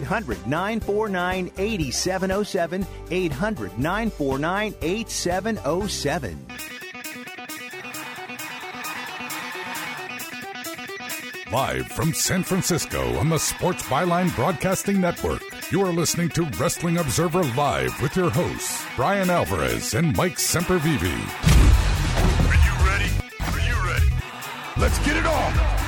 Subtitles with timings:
[0.00, 2.86] 800 949 8707.
[3.10, 6.46] 800 949 8707.
[11.52, 15.42] Live from San Francisco on the Sports Byline Broadcasting Network,
[15.72, 21.02] you are listening to Wrestling Observer Live with your hosts, Brian Alvarez and Mike Sempervive.
[22.46, 23.10] Are you ready?
[23.40, 24.14] Are you ready?
[24.76, 25.79] Let's get it on!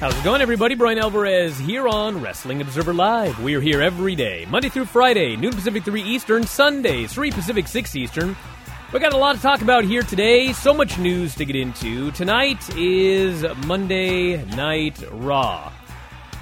[0.00, 0.76] How's it going, everybody?
[0.76, 3.42] Brian Alvarez here on Wrestling Observer Live.
[3.42, 7.96] We're here every day, Monday through Friday, noon Pacific, 3 Eastern, Sundays, 3 Pacific, 6
[7.96, 8.36] Eastern.
[8.92, 12.12] We got a lot to talk about here today, so much news to get into.
[12.12, 15.72] Tonight is Monday Night Raw.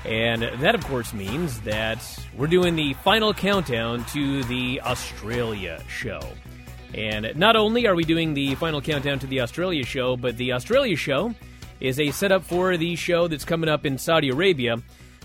[0.04, 2.04] And that, of course, means that
[2.36, 6.20] we're doing the final countdown to the Australia show.
[6.92, 10.52] And not only are we doing the final countdown to the Australia show, but the
[10.52, 11.34] Australia show
[11.80, 14.76] is a setup for the show that's coming up in Saudi Arabia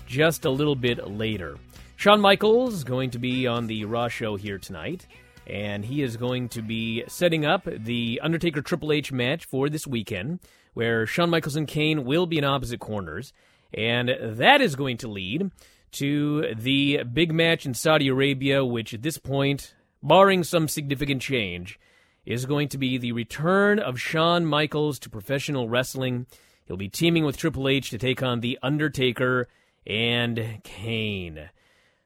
[0.06, 1.56] just a little bit later.
[1.96, 5.06] Shawn Michaels going to be on the Raw show here tonight,
[5.46, 9.86] and he is going to be setting up the Undertaker Triple H match for this
[9.86, 10.40] weekend,
[10.74, 13.32] where Shawn Michaels and Kane will be in opposite corners,
[13.72, 15.50] and that is going to lead
[15.92, 21.78] to the big match in Saudi Arabia, which at this point, barring some significant change,
[22.24, 26.26] is going to be the return of Shawn Michaels to professional wrestling.
[26.66, 29.48] He'll be teaming with Triple H to take on The Undertaker
[29.86, 31.50] and Kane.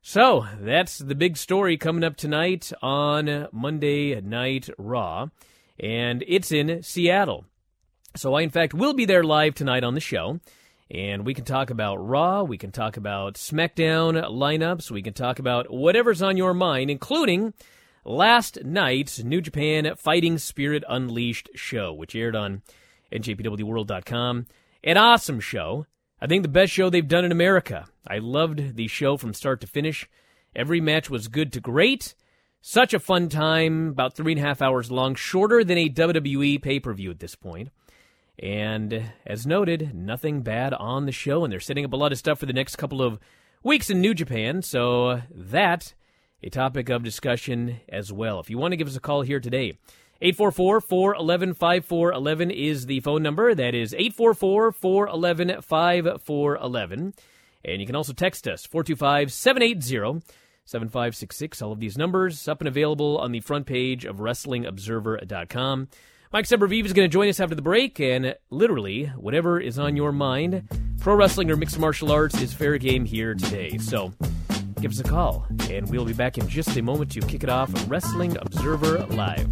[0.01, 5.29] So, that's the big story coming up tonight on Monday Night Raw,
[5.81, 7.45] and it's in Seattle.
[8.15, 10.39] So, I, in fact, will be there live tonight on the show,
[10.89, 15.41] and we can talk about Raw, we can talk about SmackDown lineups, we can talk
[15.41, 17.53] about whatever's on your mind, including
[18.07, 22.63] last night's New Japan Fighting Spirit Unleashed show, which aired on
[23.13, 24.47] njpwworld.com.
[24.85, 25.87] An awesome show.
[26.21, 27.87] I think the best show they've done in America.
[28.07, 30.09] I loved the show from start to finish.
[30.55, 32.15] Every match was good to great.
[32.63, 36.63] Such a fun time, about three and a half hours long, shorter than a WWE
[36.63, 37.71] pay per view at this point.
[38.39, 42.19] And as noted, nothing bad on the show, and they're setting up a lot of
[42.19, 43.19] stuff for the next couple of
[43.63, 44.63] weeks in New Japan.
[44.63, 45.95] So uh, that
[46.43, 48.41] a topic of discussion as well.
[48.41, 49.79] If you want to give us a call here today,
[50.21, 53.55] 844 411 5411 is the phone number.
[53.55, 57.15] That is 844 411 5411.
[57.65, 60.25] And you can also text us 425 780
[60.65, 61.63] 7566.
[61.63, 65.89] All of these numbers up and available on the front page of WrestlingObserver.com.
[66.33, 69.97] Mike Sempervive is going to join us after the break, and literally, whatever is on
[69.97, 70.69] your mind,
[71.01, 73.79] pro wrestling or mixed martial arts is fair game here today.
[73.79, 74.13] So
[74.81, 77.49] give us a call, and we'll be back in just a moment to kick it
[77.49, 79.49] off Wrestling Observer Live.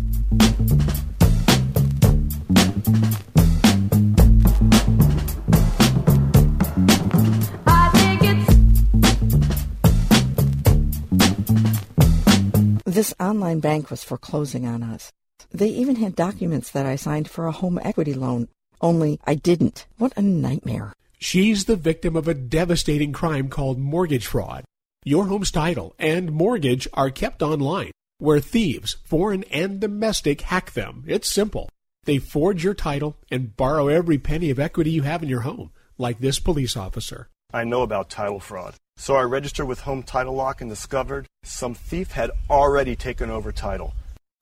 [12.85, 15.11] This online bank was foreclosing on us.
[15.51, 18.49] They even had documents that I signed for a home equity loan,
[18.81, 19.87] only I didn't.
[19.99, 20.93] What a nightmare.
[21.19, 24.65] She's the victim of a devastating crime called mortgage fraud.
[25.06, 31.04] Your home's title and mortgage are kept online, where thieves, foreign and domestic, hack them.
[31.06, 31.69] It's simple.
[32.04, 35.73] They forge your title and borrow every penny of equity you have in your home,
[35.99, 37.29] like this police officer.
[37.52, 38.76] I know about title fraud.
[38.96, 43.52] So I registered with Home Title Lock and discovered some thief had already taken over
[43.52, 43.93] title.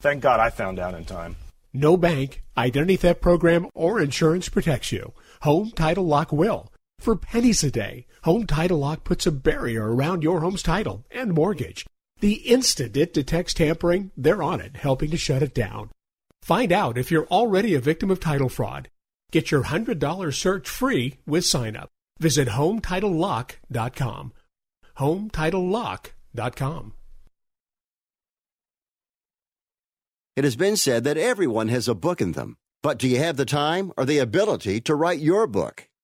[0.01, 1.35] Thank God I found out in time.
[1.73, 5.13] No bank, identity theft program, or insurance protects you.
[5.41, 6.72] Home Title Lock will.
[7.03, 11.35] For pennies a day, Home Title Lock puts a barrier around your home's title and
[11.35, 11.85] mortgage.
[12.21, 15.91] The instant it detects tampering, they're on it, helping to shut it down.
[16.43, 18.89] Find out if you're already a victim of title fraud.
[19.33, 21.89] Get your $100 search free with sign up.
[22.21, 24.33] Visit HomeTitleLock.com.
[24.99, 26.93] HomeTitleLock.com.
[30.37, 32.59] It has been said that everyone has a book in them.
[32.81, 35.89] But do you have the time or the ability to write your book?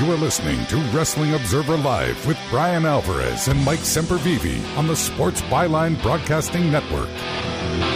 [0.00, 4.96] You are listening to Wrestling Observer Live with Brian Alvarez and Mike Sempervive on the
[4.96, 7.06] Sports Byline Broadcasting Network.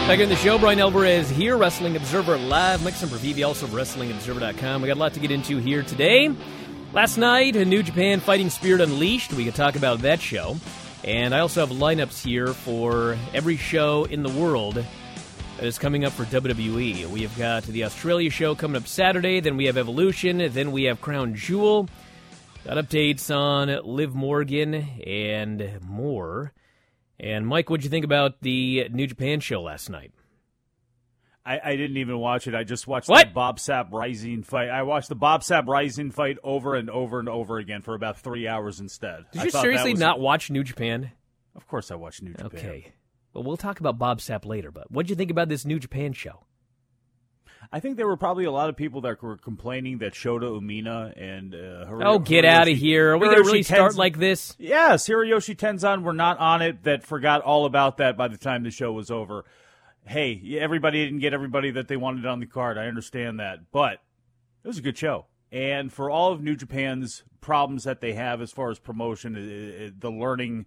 [0.07, 2.85] Back in the show, Brian Alvarez here, Wrestling Observer Live.
[2.85, 4.81] Mike Sempervive, also WrestlingObserver.com.
[4.81, 6.33] We got a lot to get into here today.
[6.93, 9.33] Last night, a New Japan Fighting Spirit Unleashed.
[9.33, 10.57] We could talk about that show.
[11.03, 14.85] And I also have lineups here for every show in the world
[15.59, 17.07] that is coming up for WWE.
[17.07, 20.85] We have got the Australia show coming up Saturday, then we have Evolution, then we
[20.85, 21.89] have Crown Jewel.
[22.65, 26.53] Got updates on Liv Morgan and more.
[27.19, 30.13] And Mike, what'd you think about the New Japan show last night?
[31.45, 32.55] I, I didn't even watch it.
[32.55, 33.29] I just watched What?
[33.29, 34.69] the Bob Sapp Rizin fight.
[34.69, 38.19] I watched the Bob Sapp Rizin fight over and over and over again for about
[38.21, 39.25] three hours instead.
[39.33, 41.11] Did I you seriously was- not watch New Japan?
[41.57, 42.47] Of course, I watched New Japan.
[42.55, 42.93] Okay.
[43.33, 46.13] Well, we'll talk about Bob Sapp later, but what'd you think about this New Japan
[46.13, 46.45] show?
[47.71, 51.13] I think there were probably a lot of people that were complaining that Shota Umino
[51.21, 53.11] and uh, Oh, get Hiroshi- out of here.
[53.13, 54.57] Are we going to Hiroshi really start like this?
[54.59, 56.85] Yes, Hiroyoshi Tenzan were not on it.
[56.85, 59.45] That forgot all about that by the time the show was over.
[60.07, 62.79] Hey, everybody didn't get everybody that they wanted on the card.
[62.79, 64.01] I understand that, but
[64.65, 65.27] it was a good show.
[65.53, 70.11] And for all of New Japan's problems that they have as far as promotion, the
[70.11, 70.65] learning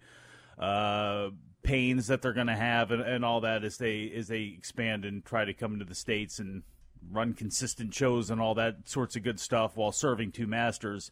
[0.56, 1.30] uh,
[1.62, 5.04] pains that they're going to have, and, and all that as they as they expand
[5.04, 6.62] and try to come into the states and
[7.10, 11.10] run consistent shows and all that sorts of good stuff while serving two masters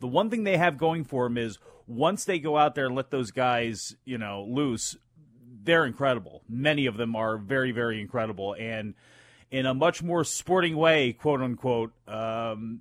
[0.00, 2.96] the one thing they have going for them is once they go out there and
[2.96, 4.96] let those guys, you know, loose,
[5.62, 6.42] they're incredible.
[6.48, 8.94] Many of them are very, very incredible, and
[9.50, 12.80] in a much more sporting way, quote unquote, um,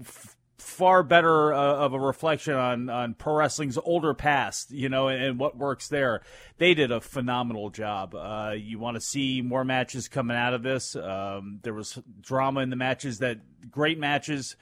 [0.00, 5.08] f- far better uh, of a reflection on on pro wrestling's older past, you know,
[5.08, 6.22] and, and what works there.
[6.58, 8.14] They did a phenomenal job.
[8.14, 10.96] Uh, you want to see more matches coming out of this.
[10.96, 13.38] Um, there was drama in the matches that
[13.70, 14.56] great matches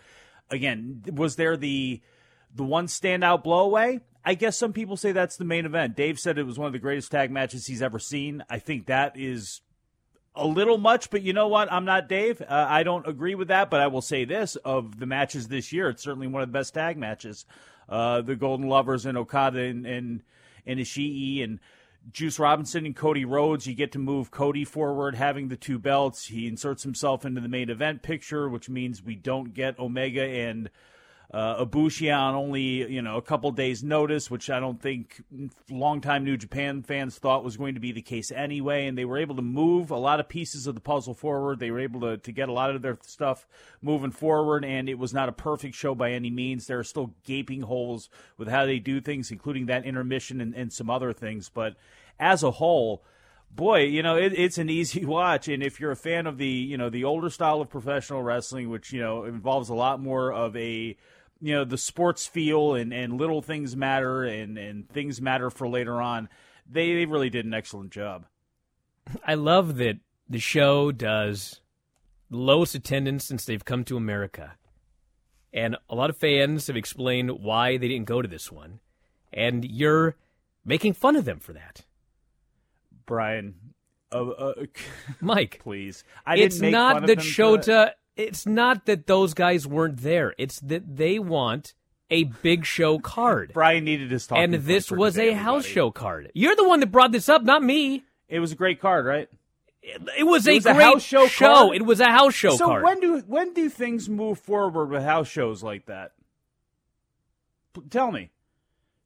[0.52, 2.00] again, was there the
[2.54, 4.00] the one standout blowaway?
[4.25, 5.97] I guess some people say that's the main event.
[5.97, 8.44] Dave said it was one of the greatest tag matches he's ever seen.
[8.49, 9.62] I think that is
[10.34, 11.70] a little much, but you know what?
[11.72, 12.40] I'm not Dave.
[12.40, 15.72] Uh, I don't agree with that, but I will say this of the matches this
[15.72, 17.44] year, it's certainly one of the best tag matches.
[17.88, 20.22] Uh, the Golden Lovers and Okada and, and,
[20.66, 21.60] and Ishii and
[22.10, 23.66] Juice Robinson and Cody Rhodes.
[23.66, 26.26] You get to move Cody forward, having the two belts.
[26.26, 30.70] He inserts himself into the main event picture, which means we don't get Omega and
[31.32, 35.22] uh, on only you know a couple days' notice, which I don't think
[35.70, 38.86] longtime New Japan fans thought was going to be the case anyway.
[38.86, 41.58] And they were able to move a lot of pieces of the puzzle forward.
[41.58, 43.46] They were able to, to get a lot of their stuff
[43.80, 46.66] moving forward, and it was not a perfect show by any means.
[46.66, 50.72] There are still gaping holes with how they do things, including that intermission and, and
[50.72, 51.48] some other things.
[51.48, 51.76] But
[52.20, 53.02] as a whole,
[53.50, 55.48] boy, you know, it, it's an easy watch.
[55.48, 58.68] And if you're a fan of the, you know, the older style of professional wrestling,
[58.68, 60.96] which, you know, involves a lot more of a
[61.42, 65.68] you know the sports feel and, and little things matter and, and things matter for
[65.68, 66.28] later on.
[66.70, 68.26] They they really did an excellent job.
[69.26, 71.61] I love that the show does
[72.30, 74.52] lowest attendance since they've come to America.
[75.52, 78.80] And a lot of fans have explained why they didn't go to this one.
[79.32, 80.16] And you're
[80.64, 81.84] making fun of them for that.
[83.04, 83.54] Brian,
[84.12, 84.54] uh, uh,
[85.20, 86.04] Mike, please.
[86.25, 87.25] I it's didn't make not fun that him that.
[87.25, 87.90] Shota.
[88.16, 90.35] It's not that those guys weren't there.
[90.38, 91.75] It's that they want
[92.11, 93.52] a big show card.
[93.54, 96.31] Brian needed his talking and this was today, a house show card.
[96.35, 98.04] You're the one that brought this up, not me.
[98.28, 99.28] It was a great card, right?
[99.83, 101.54] It was It a was a great house show show.
[101.66, 101.76] card?
[101.76, 102.83] It was a house show so card.
[102.85, 106.12] when do when do things move forward with house shows like that?
[107.90, 108.31] Tell me,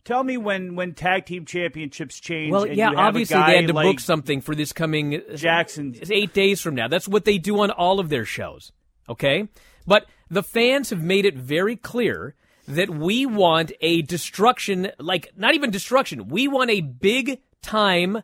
[0.05, 2.53] tell me when when tag team championships change.
[2.53, 4.55] well, and yeah, you have a obviously guy they had to like book something for
[4.55, 5.95] this coming uh, Jackson.
[5.99, 6.89] It's eight days from now.
[6.89, 8.73] That's what they do on all of their shows.
[9.09, 9.49] Okay,
[9.87, 12.35] but the fans have made it very clear
[12.67, 16.29] that we want a destruction, like not even destruction.
[16.29, 18.23] We want a big time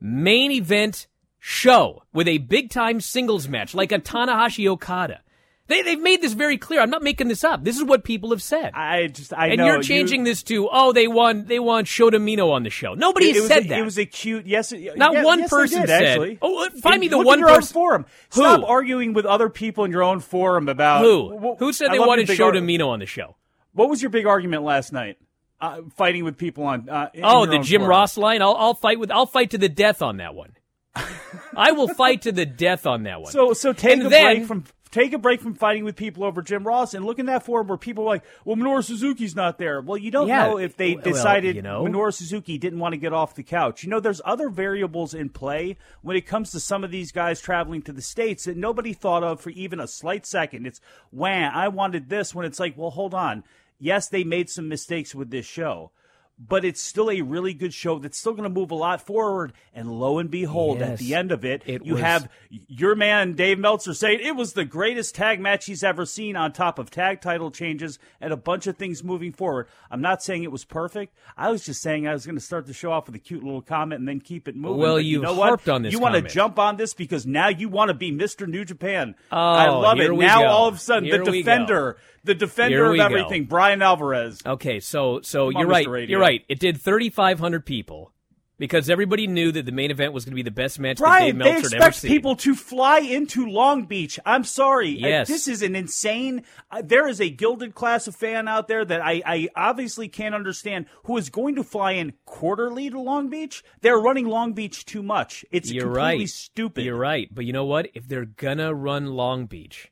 [0.00, 1.06] main event
[1.38, 5.20] show with a big time singles match, like a Tanahashi Okada.
[5.68, 6.80] They, they've made this very clear.
[6.80, 7.64] I'm not making this up.
[7.64, 8.70] This is what people have said.
[8.74, 12.12] I just I and know you're changing this to oh they want they want Shota
[12.14, 12.94] Umino on the show.
[12.94, 13.78] Nobody It, was said a, that.
[13.80, 14.72] It was a cute yes.
[14.72, 16.38] Not yeah, one yes, person did, said- Actually.
[16.40, 18.06] Oh, uh, find And me the one your own forum.
[18.34, 18.40] Who?
[18.42, 21.36] Stop arguing with other people in your own forum about Who?
[21.36, 23.34] wh- Who said I they wanted big Shota Umino on the show?
[23.72, 25.18] What was your big argument last night?
[25.60, 26.88] Uh, fighting with people on.
[26.88, 27.90] Uh, in Oh, the Jim forum.
[27.90, 28.40] Ross line.
[28.40, 29.10] I'll, I'll fight with.
[29.10, 30.52] I'll fight to the death on that one.
[31.56, 33.32] I will fight to the death on that one.
[33.32, 34.64] So so take And a then- break from
[34.96, 37.66] take a break from fighting with people over Jim Ross and look in that forum
[37.66, 39.80] where people are like, well, Minoru Suzuki's not there.
[39.82, 41.84] Well, you don't Yeah, know if they well, decided you know.
[41.84, 43.84] Minoru Suzuki didn't want to get off the couch.
[43.84, 47.40] You know, there's other variables in play when it comes to some of these guys
[47.40, 50.66] traveling to the states that nobody thought of for even a slight second.
[50.66, 52.34] It's wham, I wanted this.
[52.34, 53.44] When it's like, well, hold on.
[53.78, 55.90] Yes, they made some mistakes with this show.
[56.38, 59.54] But it's still a really good show that's still going to move a lot forward.
[59.72, 62.28] And lo and behold, at the end of it, It you was- have
[62.68, 66.52] your man Dave Meltzer saying it was the greatest tag match he's ever seen on
[66.52, 69.66] top of tag title changes and a bunch of things moving forward.
[69.90, 71.14] I'm not saying it was perfect.
[71.38, 73.42] I was just saying I was going to start the show off with a cute
[73.42, 74.76] little comment and then keep it moving.
[74.78, 75.48] Well, you you've know what?
[75.48, 78.12] harped on this You want to jump on this because now you want to be
[78.12, 78.46] Mr.
[78.46, 79.14] New Japan.
[79.32, 80.12] Oh, I love it.
[80.12, 80.48] Now go.
[80.48, 81.96] all of a sudden Here the defender,
[82.26, 83.04] the defender of we go.
[83.04, 84.42] everything, Brian Alvarez.
[84.44, 86.08] Okay, so so Come you're right.
[86.08, 86.44] You're right.
[86.48, 88.12] It did 3,500 people
[88.58, 91.04] because everybody knew that the main event was going to be the best match that
[91.04, 94.18] Brian, Dave they Meltzer had ever expect people to fly into Long Beach.
[94.24, 94.88] I'm sorry.
[94.90, 95.28] Yes.
[95.28, 96.44] this is an insane.
[96.70, 100.34] Uh, there is a gilded class of fan out there that I, I obviously can't
[100.34, 103.62] understand who is going to fly in quarterly to Long Beach.
[103.80, 105.44] They're running Long Beach too much.
[105.50, 106.28] It's You're completely right.
[106.28, 106.84] stupid.
[106.84, 107.28] You're right.
[107.32, 107.88] But you know what?
[107.94, 109.90] If they're gonna run Long Beach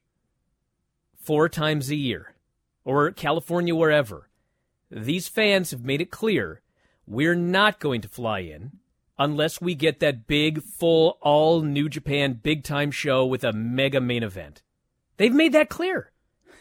[1.24, 2.34] four times a year,
[2.84, 4.28] or California, wherever,
[4.90, 6.60] these fans have made it clear
[7.06, 8.72] we're not going to fly in
[9.18, 14.00] unless we get that big, full, all New Japan big time show with a mega
[14.00, 14.62] main event.
[15.16, 16.10] They've made that clear.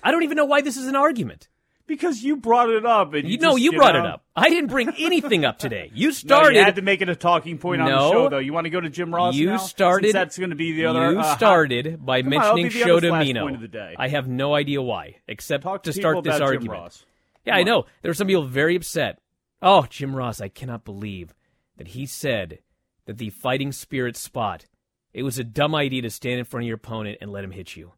[0.04, 1.48] I don't even know why this is an argument.
[1.86, 3.14] Because you brought it up.
[3.14, 4.24] And You you know, just, you brought know- it up.
[4.36, 5.92] I didn't bring anything up today.
[5.94, 6.58] You No, started.
[6.58, 8.40] you had to make it a talking point on the show, though.
[8.40, 9.58] You want to go to Jim Ross you now?
[9.58, 10.06] started.
[10.08, 11.12] Since that's going to be the other.
[11.12, 13.42] You uh, started by on, mentioning be the other Shota flash Umino.
[13.42, 13.96] point of the day.
[13.98, 17.06] I have no idea why, except Talk to to start this argument.
[17.46, 17.86] Yeah, I know.
[18.02, 19.20] There are some people very upset.
[19.62, 21.34] Oh, Jim Ross, I cannot believe
[21.78, 22.60] that he said
[23.06, 24.66] that the fighting spirit spot,
[25.14, 27.52] it was a dumb idea to stand in front of your opponent and let him
[27.52, 27.92] hit you.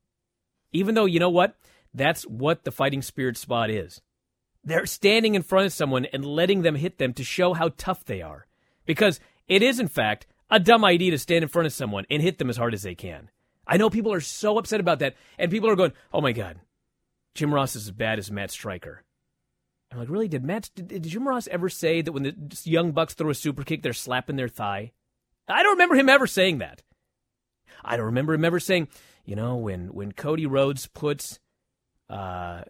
[0.74, 1.56] Even though, you know what?
[1.96, 4.02] That's what the fighting spirit spot is.
[4.64, 8.04] They're standing in front of someone and letting them hit them to show how tough
[8.04, 8.48] they are.
[8.86, 12.22] Because it is, in fact, a dumb idea to stand in front of someone and
[12.22, 13.30] hit them as hard as they can.
[13.66, 16.60] I know people are so upset about that, and people are going, oh my God,
[17.34, 19.04] Jim Ross is as bad as Matt Striker.
[19.92, 20.28] I'm like, really?
[20.28, 23.36] Did Matt, did, did Jim Ross ever say that when the young bucks throw a
[23.36, 24.92] super kick, they're slapping their thigh?
[25.48, 26.82] I don't remember him ever saying that.
[27.84, 28.90] I don't remember him ever saying,
[29.26, 31.40] you know, when when Cody Rhodes puts
[32.10, 32.62] uh,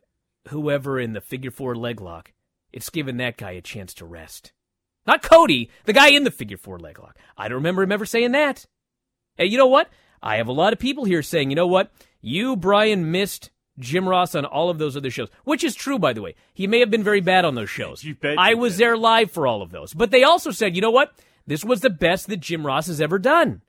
[0.49, 2.31] whoever in the figure four leg lock,
[2.71, 4.51] it's given that guy a chance to rest.
[5.05, 7.17] Not Cody, the guy in the figure four leg lock.
[7.37, 8.65] I don't remember him ever saying that.
[9.37, 9.89] Hey, you know what?
[10.21, 11.91] I have a lot of people here saying, you know what?
[12.21, 16.13] You, Brian, missed Jim Ross on all of those other shows, which is true, by
[16.13, 16.35] the way.
[16.53, 18.03] He may have been very bad on those shows.
[18.03, 18.79] You bet I was did.
[18.81, 19.93] there live for all of those.
[19.93, 21.13] But they also said, you know what?
[21.45, 23.61] This was the best that Jim Ross has ever done.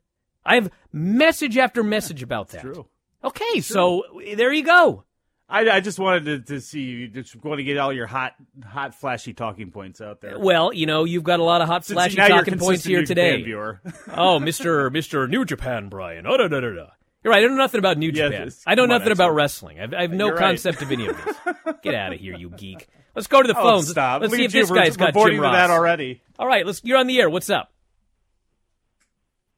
[0.45, 2.61] I have message after message about that.
[2.61, 2.87] True.
[3.23, 4.03] Okay, so
[4.35, 5.03] there you go.
[5.49, 8.33] I, I just wanted to, to see you just want to get all your hot,
[8.65, 10.37] hot, flashy talking points out there.
[10.37, 13.05] Well, you know, you've got a lot of hot flashy now talking points here New
[13.05, 13.41] today.
[13.41, 13.81] viewer.
[14.13, 16.27] oh, Mister Mister New Japan Brian.
[16.27, 16.87] Oh, da, da, da, da.
[17.23, 17.43] You're right.
[17.43, 18.45] I know nothing about New Yeah, Japan.
[18.45, 19.33] this- I know come on, nothing about expert.
[19.35, 19.79] wrestling.
[19.79, 20.41] I've, I have no You're right.
[20.47, 21.35] concept of any of this.
[21.81, 22.87] Get out of here, you geek.
[23.15, 23.89] Let's go to the Oh, phones.
[23.89, 24.21] stop.
[24.21, 25.55] Let's Look see if this guy's got Jim Ross.
[25.55, 26.21] that already.
[26.37, 26.81] All right, let's.
[26.83, 27.29] You're on the air.
[27.29, 27.71] What's up?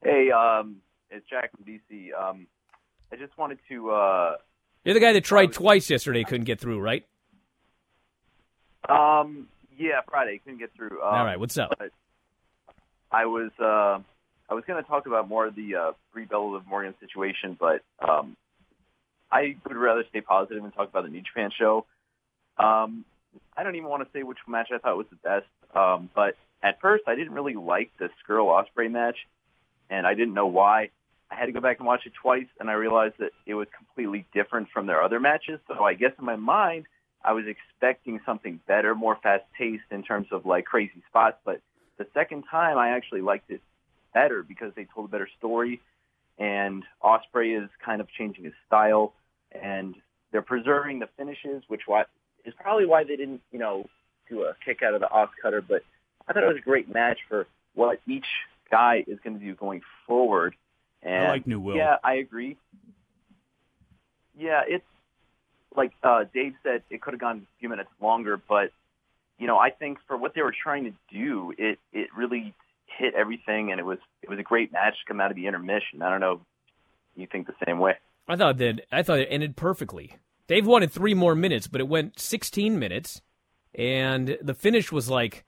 [0.04, 0.78] Hey, um,
[1.10, 2.10] it's Jack from DC.
[2.18, 2.48] Um,
[3.12, 3.90] I just wanted to.
[3.90, 4.32] Uh,
[4.84, 7.06] You're the guy that tried twice yesterday, couldn't get through, right?
[8.88, 11.02] um, yeah, Friday couldn't get through.
[11.02, 11.72] Um, All right, what's up?
[13.12, 14.00] I was uh,
[14.50, 17.58] I was going to talk about more of the uh, Brie Bella Liv Morgan situation,
[17.60, 18.36] but um,
[19.32, 21.86] I would rather stay positive and talk about the New Japan show.
[22.58, 23.06] Um,
[23.56, 26.36] I don't even want to say which match I thought was the best, um, but
[26.64, 29.18] at first I didn't really like the Scurll Ospreay match,
[29.90, 30.90] and I didn't know why.
[31.32, 33.68] I had to go back and watch it twice, and I realized that it was
[33.76, 35.60] completely different from their other matches.
[35.68, 36.86] So I guess in my mind,
[37.24, 41.38] I was expecting something better, more fast paced in terms of like crazy spots.
[41.46, 41.62] But
[41.98, 43.62] the second time, I actually liked it
[44.14, 45.82] better because they told a better story,
[46.38, 49.14] and Ospreay is kind of changing his style,
[49.52, 49.96] and
[50.32, 51.82] they're preserving the finishes, which
[52.46, 53.86] is probably why they didn't, you know,
[54.30, 55.62] do a kick out of the Os cutter.
[55.62, 55.84] But
[56.28, 57.46] I thought it was a great match for
[57.76, 58.26] what each
[58.72, 60.56] guy is going to do going forward.
[61.02, 61.78] And I like New Will.
[61.78, 62.58] Yeah, I agree.
[64.38, 64.86] Yeah, it's
[65.76, 68.72] like uh, Dave said, it could have gone a few minutes longer, but
[69.38, 72.54] you know, I think for what they were trying to do, it it really
[72.86, 75.48] hit everything, and it was it was a great match to come out of the
[75.48, 76.02] intermission.
[76.02, 76.42] I don't know,
[77.16, 77.94] if you think the same way?
[78.28, 80.18] I thought that I thought it ended perfectly.
[80.48, 83.22] Dave wanted three more minutes, but it went 16 minutes,
[83.74, 85.46] and the finish was like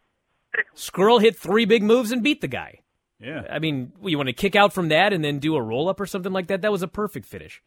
[0.75, 2.79] Scurll hit three big moves and beat the guy.
[3.22, 3.44] Yeah.
[3.50, 6.00] I mean, you want to kick out from that and then do a roll up
[6.00, 6.62] or something like that?
[6.62, 7.62] That was a perfect finish.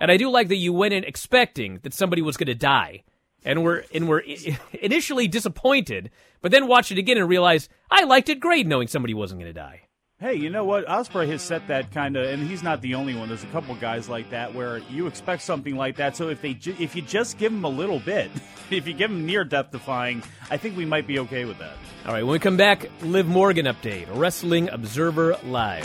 [0.00, 3.02] And I do like that you went in expecting that somebody was going to die,
[3.44, 4.24] and were and were
[4.72, 9.14] initially disappointed, but then watched it again and realized I liked it great knowing somebody
[9.14, 9.82] wasn't going to die.
[10.20, 10.84] Hey, you know what?
[10.86, 13.28] Ospreay has set that kind of, and he's not the only one.
[13.28, 16.16] There's a couple guys like that where you expect something like that.
[16.16, 18.28] So if they, ju- if you just give them a little bit,
[18.70, 21.76] if you give them near death defying, I think we might be okay with that.
[22.04, 25.84] All right, when we come back, Liv Morgan update, Wrestling Observer Live.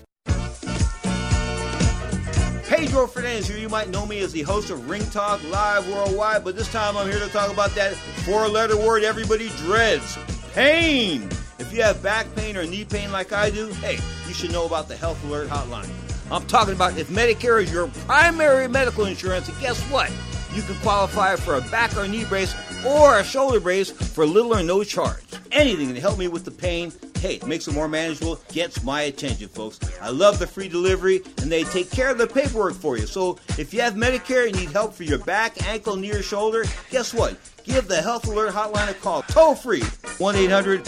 [2.91, 3.57] Pedro Fernandez here.
[3.57, 6.97] You might know me as the host of Ring Talk Live Worldwide, but this time
[6.97, 10.17] I'm here to talk about that four letter word everybody dreads
[10.53, 11.29] pain.
[11.57, 14.65] If you have back pain or knee pain like I do, hey, you should know
[14.65, 15.89] about the Health Alert Hotline.
[16.29, 20.11] I'm talking about if Medicare is your primary medical insurance, and guess what?
[20.53, 22.53] You can qualify for a back or knee brace
[22.85, 25.23] or a shoulder brace for little or no charge.
[25.51, 29.47] Anything to help me with the pain, hey, makes it more manageable, gets my attention,
[29.47, 29.79] folks.
[30.01, 33.05] I love the free delivery, and they take care of the paperwork for you.
[33.05, 36.63] So if you have Medicare and need help for your back, ankle, knee, or shoulder,
[36.89, 37.37] guess what?
[37.63, 39.83] Give the Health Alert Hotline a call, toll free,
[40.17, 40.87] 1 800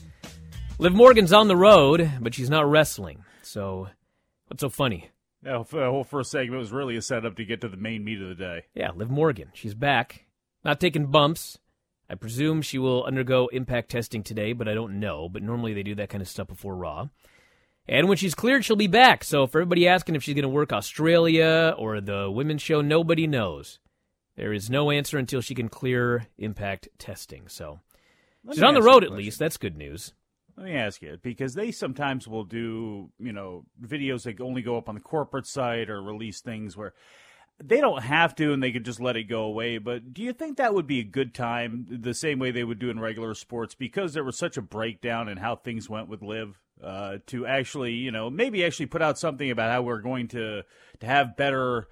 [0.79, 3.23] Liv Morgan's on the road, but she's not wrestling.
[3.43, 3.89] So,
[4.47, 5.11] what's so funny?
[5.45, 8.23] Yeah, the whole first segment was really a setup to get to the main meat
[8.23, 8.65] of the day.
[8.75, 9.51] Yeah, Liv Morgan.
[9.55, 10.27] She's back.
[10.65, 11.59] Not taking bumps.
[12.09, 15.29] I presume she will undergo impact testing today, but I don't know.
[15.29, 17.09] But normally they do that kind of stuff before Raw.
[17.89, 19.25] And when she's cleared, she'll be back.
[19.25, 23.27] So for everybody asking if she's going to work Australia or the women's show, nobody
[23.27, 23.81] knows.
[24.37, 27.49] There is no answer until she can clear impact testing.
[27.49, 27.81] So
[28.45, 29.39] Let she's on the ask you a road at least.
[29.39, 30.13] That's good news.
[30.57, 34.77] Let me ask you, because they sometimes will do, you know, videos that only go
[34.77, 36.93] up on the corporate site or release things where
[37.63, 39.79] they don't have to and they could just let it go away.
[39.79, 42.79] But do you think that would be a good time, the same way they would
[42.79, 46.23] do in regular sports, because there was such a breakdown in how things went with
[46.23, 46.59] Liv?
[46.83, 50.63] uh, to actually, you know, maybe actually put out something about how we're going to
[51.01, 51.89] to have better.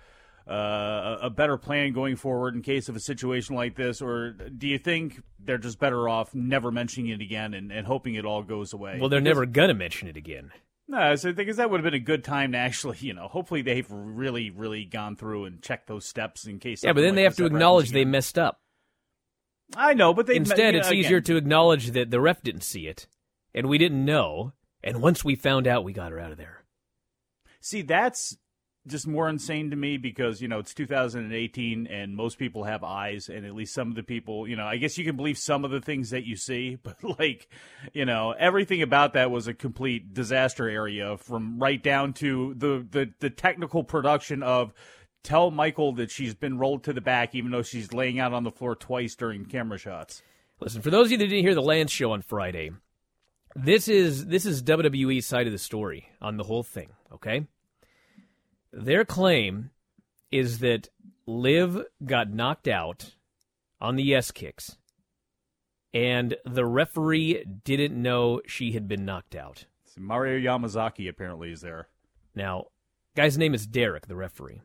[0.50, 4.66] Uh, a better plan going forward in case of a situation like this, or do
[4.66, 8.42] you think they're just better off never mentioning it again and, and hoping it all
[8.42, 8.98] goes away?
[8.98, 10.50] Well, they're never going to mention it again.
[10.88, 13.62] no, so because that would have been a good time to actually, you know, hopefully
[13.62, 16.82] they've really, really gone through and checked those steps in case.
[16.82, 18.60] Yeah, but then they have to acknowledge they messed up.
[19.76, 22.88] I know, but they Instead, it's again, easier to acknowledge that the ref didn't see
[22.88, 23.06] it,
[23.54, 24.52] and we didn't know.
[24.82, 26.64] And once we found out, we got her out of there.
[27.60, 27.82] see.
[27.82, 28.36] That's
[28.90, 33.28] just more insane to me because you know it's 2018 and most people have eyes,
[33.28, 35.64] and at least some of the people, you know, I guess you can believe some
[35.64, 37.48] of the things that you see, but like,
[37.92, 42.86] you know, everything about that was a complete disaster area from right down to the
[42.90, 44.72] the, the technical production of.
[45.22, 48.42] Tell Michael that she's been rolled to the back, even though she's laying out on
[48.42, 50.22] the floor twice during camera shots.
[50.60, 52.70] Listen, for those of you that didn't hear the Lance show on Friday,
[53.54, 56.88] this is this is WWE's side of the story on the whole thing.
[57.12, 57.46] Okay,
[58.72, 59.70] their claim
[60.30, 60.88] is that
[61.26, 63.14] Liv got knocked out
[63.80, 64.76] on the yes kicks,
[65.92, 69.66] and the referee didn't know she had been knocked out.
[69.98, 71.88] Mario Yamazaki apparently is there.
[72.34, 72.66] Now,
[73.16, 74.62] guy's name is Derek, the referee.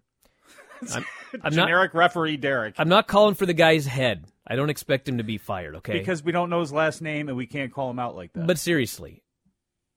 [0.93, 1.05] I'm,
[1.43, 1.65] I'm not.
[1.65, 2.75] Generic referee Derek.
[2.77, 4.25] I'm not calling for the guy's head.
[4.47, 5.75] I don't expect him to be fired.
[5.77, 8.33] Okay, Because we don't know his last name and we can't call him out like
[8.33, 8.45] that.
[8.45, 9.23] But seriously,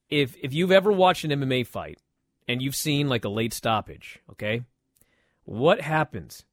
[0.08, 1.98] if if you've ever watched an MMA fight
[2.48, 4.62] and you've seen like a late stoppage, okay?
[5.44, 6.44] What happens?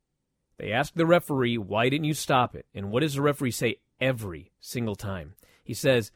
[0.57, 3.77] They ask the referee, "Why didn't you stop it?" And what does the referee say
[3.99, 5.35] every single time?
[5.63, 6.11] He says,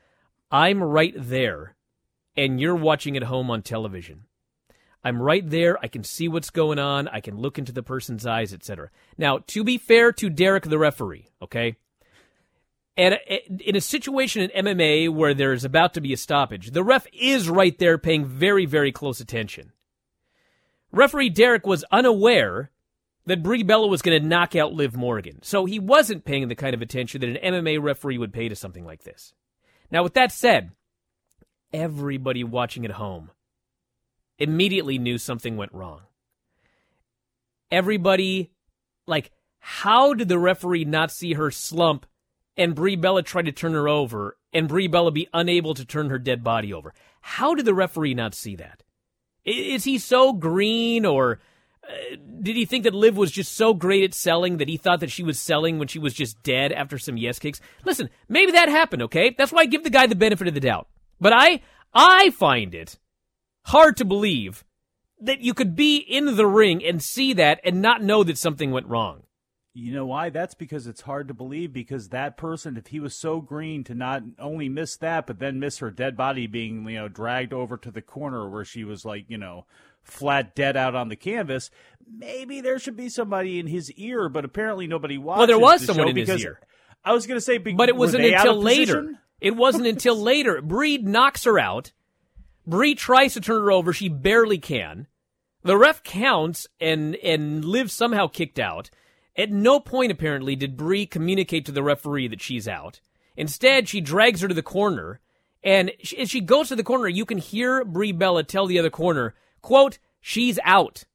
[0.52, 1.76] "I'm right there
[2.38, 4.26] and you're watching at home on television."
[5.04, 5.78] I'm right there.
[5.82, 7.08] I can see what's going on.
[7.08, 8.92] I can look into the person's eyes, etc.
[9.18, 11.78] Now, to be fair to Derek, the referee, okay,
[13.00, 13.18] and
[13.62, 17.50] in a situation in MMA where there's about to be a stoppage, the ref is
[17.50, 19.72] right there paying very, very close attention.
[20.92, 22.72] Referee Derek was unaware
[23.26, 26.56] that Brie Bella was going to knock out Liv Morgan, so he wasn't paying the
[26.56, 29.34] kind of attention that an MMA referee would pay to something like this.
[29.90, 30.72] Now, with that said,
[31.72, 33.32] everybody watching at home
[34.40, 36.02] immediately knew something went wrong.
[37.72, 38.52] Everybody,
[39.08, 42.06] like, how did the referee not see her slump
[42.60, 46.10] and Brie Bella tried to turn her over and Brie Bella be unable to turn
[46.10, 46.94] her dead body over?
[47.22, 48.84] How did the referee not see that?
[49.46, 51.40] Is he so green or
[51.88, 55.00] uh, did he think that Liv was just so great at selling that he thought
[55.00, 57.62] that she was selling when she was just dead after some yes kicks?
[57.86, 59.34] Listen, maybe that happened, okay?
[59.38, 60.88] That's why I give the guy the benefit of the doubt.
[61.20, 61.62] But I
[61.94, 63.00] I find it
[63.68, 64.66] hard to believe
[65.22, 68.72] that you could be in the ring and see that and not know that something
[68.72, 69.24] went wrong.
[69.80, 70.30] You know why?
[70.30, 73.96] That's because it's hard to believe because that person, if he was so green to
[73.96, 77.78] not only miss that, but then miss her dead body being, you know, dragged over
[77.78, 79.66] to the corner where she was like, you know,
[80.04, 81.72] flat dead out on the canvas,
[82.12, 85.38] maybe there should be somebody in his ear, but apparently nobody watched.
[85.40, 86.60] Well, there was the someone in his ear.
[87.04, 89.14] I was going to say, be- But it wasn't until later.
[89.40, 90.62] It wasn't until later.
[90.62, 91.92] Breed knocks her out.
[92.68, 93.94] Brie tries to turn her over.
[93.94, 95.08] She barely can.
[95.64, 98.90] The ref counts and and Liv somehow kicked out.
[99.40, 103.00] At no point apparently did Brie communicate to the referee that she's out.
[103.38, 105.22] Instead, she drags her to the corner,
[105.64, 108.78] and sh- as she goes to the corner, you can hear Brie Bella tell the
[108.78, 111.06] other corner, "quote She's out."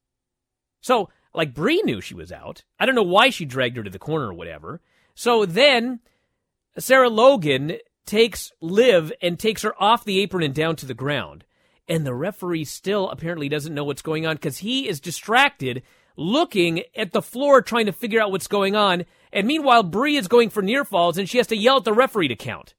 [0.81, 2.65] So, like Brie knew she was out.
[2.81, 4.81] I don't know why she dragged her to the corner or whatever.
[5.15, 6.01] So then
[6.79, 11.45] Sarah Logan takes Liv and takes her off the apron and down to the ground.
[11.87, 15.83] And the referee still apparently doesn't know what's going on because he is distracted
[16.17, 19.05] looking at the floor trying to figure out what's going on.
[19.33, 21.93] And meanwhile, Brie is going for near falls and she has to yell at the
[21.93, 22.75] referee to count.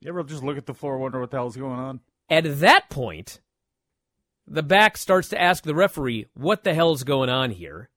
[0.00, 2.00] You ever just look at the floor, wonder what the hell's going on?
[2.30, 3.40] At that point,
[4.46, 7.90] the back starts to ask the referee, what the hell's going on here?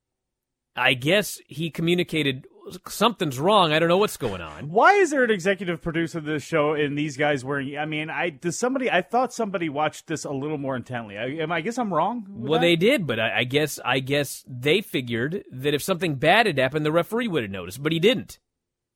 [0.76, 2.48] I guess he communicated
[2.88, 3.71] something's wrong.
[3.71, 4.69] I don't know what's going on.
[4.69, 7.78] Why is there an executive producer of this show and these guys wearing?
[7.78, 8.89] I mean, I does somebody?
[8.89, 11.17] I thought somebody watched this a little more intently.
[11.17, 12.26] I, I guess I'm wrong.
[12.30, 12.65] Well, that?
[12.65, 16.58] they did, but I, I guess I guess they figured that if something bad had
[16.58, 18.39] happened, the referee would have noticed, but he didn't.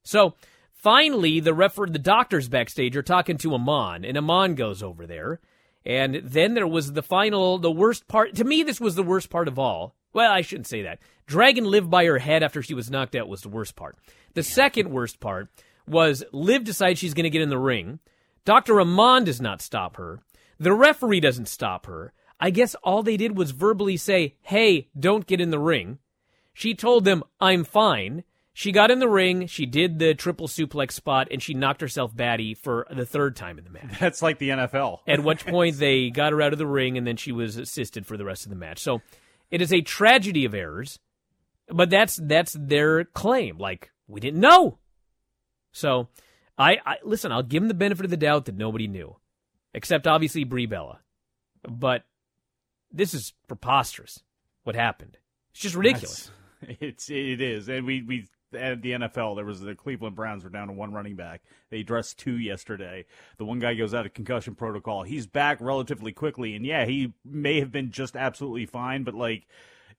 [0.03, 0.35] So
[0.73, 5.39] finally, the refer the doctors backstage are talking to Amann, and Amann goes over there,
[5.85, 8.35] and then there was the final, the worst part.
[8.35, 9.95] To me, this was the worst part of all.
[10.13, 10.99] Well, I shouldn't say that.
[11.27, 13.97] Dragon lived by her head after she was knocked out was the worst part.
[14.33, 15.49] The second worst part
[15.87, 17.99] was Liv decides she's going to get in the ring.
[18.45, 18.79] Dr.
[18.79, 20.21] Amann does not stop her.
[20.57, 22.13] The referee doesn't stop her.
[22.39, 25.99] I guess all they did was verbally say, hey, don't get in the ring.
[26.53, 28.23] She told them, I'm fine.
[28.53, 32.15] She got in the ring, she did the triple suplex spot, and she knocked herself
[32.15, 33.99] batty for the third time in the match.
[33.99, 35.01] That's like the NFL.
[35.05, 38.07] At which point they got her out of the ring, and then she was assisted
[38.07, 38.79] for the rest of the match.
[38.79, 39.03] So
[39.51, 40.97] it is a tragedy of errors,
[41.69, 43.57] but that's that's their claim.
[43.57, 44.79] Like we didn't know.
[45.71, 46.07] So
[46.57, 47.31] I, I listen.
[47.31, 49.15] I'll give them the benefit of the doubt that nobody knew,
[49.73, 50.99] except obviously Brie Bella.
[51.67, 52.03] But
[52.91, 54.23] this is preposterous.
[54.63, 55.17] What happened?
[55.51, 56.31] It's just ridiculous.
[56.61, 58.27] That's- it's it is, and we we
[58.57, 61.41] at the NFL there was the Cleveland Browns were down to one running back.
[61.69, 63.05] They dressed two yesterday.
[63.37, 65.03] The one guy goes out of concussion protocol.
[65.03, 69.47] He's back relatively quickly, and yeah, he may have been just absolutely fine, but like.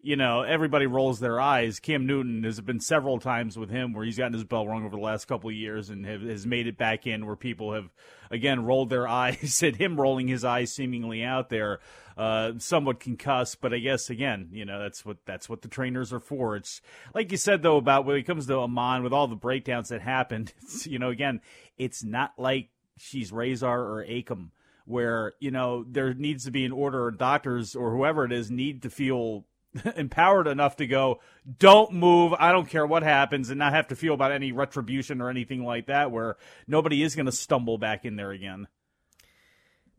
[0.00, 1.80] You know, everybody rolls their eyes.
[1.80, 4.94] Cam Newton has been several times with him where he's gotten his bell rung over
[4.94, 7.90] the last couple of years and have, has made it back in where people have,
[8.30, 11.80] again, rolled their eyes at him rolling his eyes seemingly out there,
[12.16, 13.60] uh, somewhat concussed.
[13.60, 16.54] But I guess, again, you know, that's what that's what the trainers are for.
[16.54, 16.80] It's
[17.12, 20.00] like you said, though, about when it comes to Amann with all the breakdowns that
[20.00, 20.52] happened,
[20.84, 21.40] you know, again,
[21.76, 24.50] it's not like she's Razor or Acom
[24.88, 28.50] where, you know, there needs to be an order or doctors or whoever it is
[28.50, 29.44] need to feel
[29.96, 31.20] empowered enough to go,
[31.58, 35.20] don't move, I don't care what happens, and not have to feel about any retribution
[35.20, 38.68] or anything like that, where nobody is going to stumble back in there again.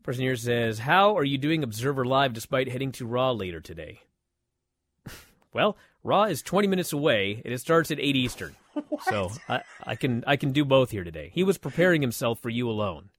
[0.02, 4.00] Person here says, How are you doing Observer Live despite heading to Raw later today?
[5.52, 8.56] well, Raw is 20 minutes away, and it starts at 8 Eastern.
[8.88, 9.02] What?
[9.02, 11.32] so I, I can I can do both here today.
[11.34, 13.10] He was preparing himself for you alone.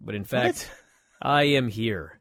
[0.00, 0.70] But in fact,
[1.20, 2.20] I am here.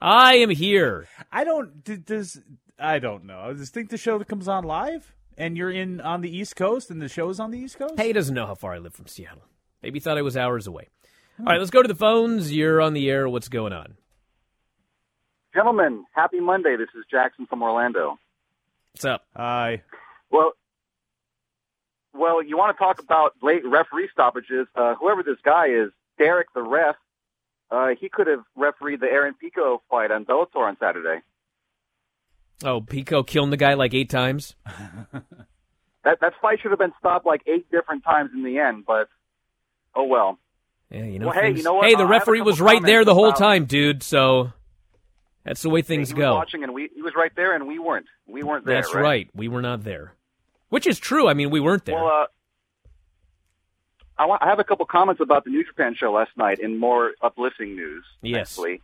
[0.00, 1.08] I am here.
[1.30, 2.40] I don't, does,
[2.80, 3.40] I don't know.
[3.40, 6.56] I just think the show that comes on live, and you're in on the East
[6.56, 7.94] Coast, and the show's on the East Coast?
[7.98, 9.44] Hey, he doesn't know how far I live from Seattle.
[9.82, 10.88] Maybe thought I was hours away.
[11.38, 12.52] All right, let's go to the phones.
[12.52, 13.28] You're on the air.
[13.28, 13.96] What's going on?
[15.54, 16.76] Gentlemen, happy Monday.
[16.76, 18.18] This is Jackson from Orlando.
[18.92, 19.24] What's up?
[19.36, 19.82] Hi.
[20.30, 20.52] Well,
[22.14, 24.66] well, you want to talk about late referee stoppages?
[24.74, 26.96] Uh, whoever this guy is, Derek the ref,
[27.70, 31.22] uh, he could have refereed the Aaron Pico fight on Bellator on Saturday.
[32.64, 34.54] Oh, Pico killing the guy like eight times.
[36.02, 39.08] That that fight should have been stopped like eight different times in the end, but
[39.94, 40.38] oh well.
[40.90, 41.26] Yeah, you know.
[41.26, 41.86] Well, hey, you know what?
[41.86, 44.02] Hey, Uh, the a referee was right there the whole about- time, dude.
[44.02, 44.50] So
[45.44, 46.34] that's the way things go.
[46.36, 48.06] watching, and we he was right there, and we weren't.
[48.26, 48.76] We weren't there.
[48.76, 49.28] That's right.
[49.34, 50.14] We were not there,
[50.70, 51.28] which is true.
[51.28, 51.96] I mean, we weren't there.
[51.96, 52.26] Well, uh,
[54.18, 56.78] I, want, I have a couple comments about the New Japan show last night in
[56.78, 58.06] more uplifting news.
[58.22, 58.52] Yes.
[58.52, 58.80] Actually.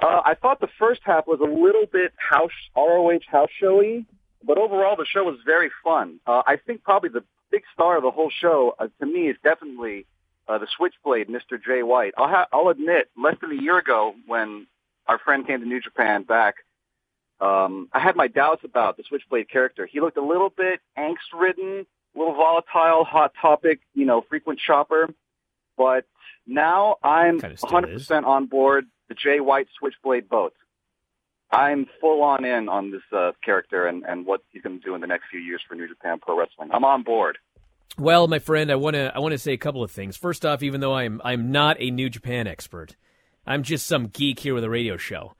[0.00, 4.04] Uh, I thought the first half was a little bit house ROH house showy,
[4.42, 6.20] but overall the show was very fun.
[6.26, 9.36] Uh, I think probably the big star of the whole show uh, to me is
[9.42, 10.06] definitely
[10.48, 11.62] uh, the Switchblade, Mr.
[11.64, 12.12] Jay White.
[12.18, 14.66] I'll, ha- I'll admit, less than a year ago when
[15.06, 16.56] our friend came to New Japan back,
[17.40, 19.86] um, I had my doubts about the Switchblade character.
[19.86, 25.08] He looked a little bit angst-ridden, a little volatile, hot topic, you know, frequent shopper.
[25.76, 26.04] But
[26.46, 30.54] now I'm 100% on board the Jay White Switchblade boat.
[31.50, 34.94] I'm full on in on this uh, character and, and what he's going to do
[34.94, 36.70] in the next few years for New Japan Pro Wrestling.
[36.72, 37.38] I'm on board.
[37.96, 40.16] Well, my friend, I want to I want to say a couple of things.
[40.16, 42.96] First off, even though I'm I'm not a New Japan expert,
[43.46, 45.34] I'm just some geek here with a radio show.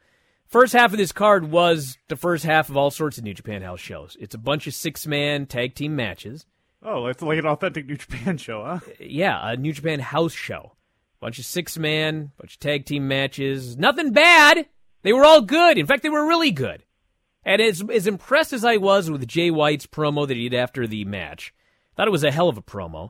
[0.47, 3.63] First half of this card was the first half of all sorts of New Japan
[3.63, 4.17] House shows.
[4.21, 6.47] It's a bunch of six man tag team matches.
[6.81, 8.81] Oh, it's like an authentic New Japan show, huh?
[9.01, 10.77] Yeah, a New Japan House show.
[11.25, 13.79] Bunch of six man, bunch of tag team matches.
[13.79, 14.67] Nothing bad.
[15.01, 15.79] They were all good.
[15.79, 16.85] In fact, they were really good.
[17.47, 20.87] And as as impressed as I was with Jay White's promo that he did after
[20.87, 21.55] the match,
[21.97, 23.09] thought it was a hell of a promo.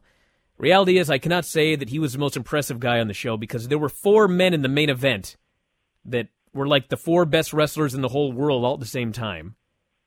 [0.59, 3.37] Reality is, I cannot say that he was the most impressive guy on the show
[3.37, 5.37] because there were four men in the main event
[6.05, 9.11] that were like the four best wrestlers in the whole world all at the same
[9.11, 9.57] time.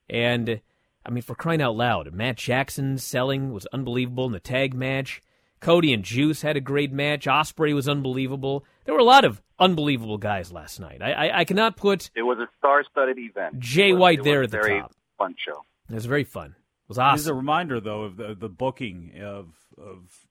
[0.10, 0.62] And,
[1.06, 5.22] I mean, for crying out loud, Matt Jackson's selling was unbelievable in the tag match.
[5.60, 7.26] Cody and Juice had a great match.
[7.26, 8.66] Ospreay was unbelievable.
[8.86, 11.02] There were a lot of unbelievable guys last night.
[11.02, 12.12] I, I, I cannot put.
[12.16, 13.60] It was a star-studded event.
[13.60, 14.94] Jay was, White there at the very top.
[15.18, 15.64] Fun show.
[15.90, 16.52] It was very fun.
[16.52, 17.20] It was awesome.
[17.20, 20.28] It's a reminder, though, of the, the booking of of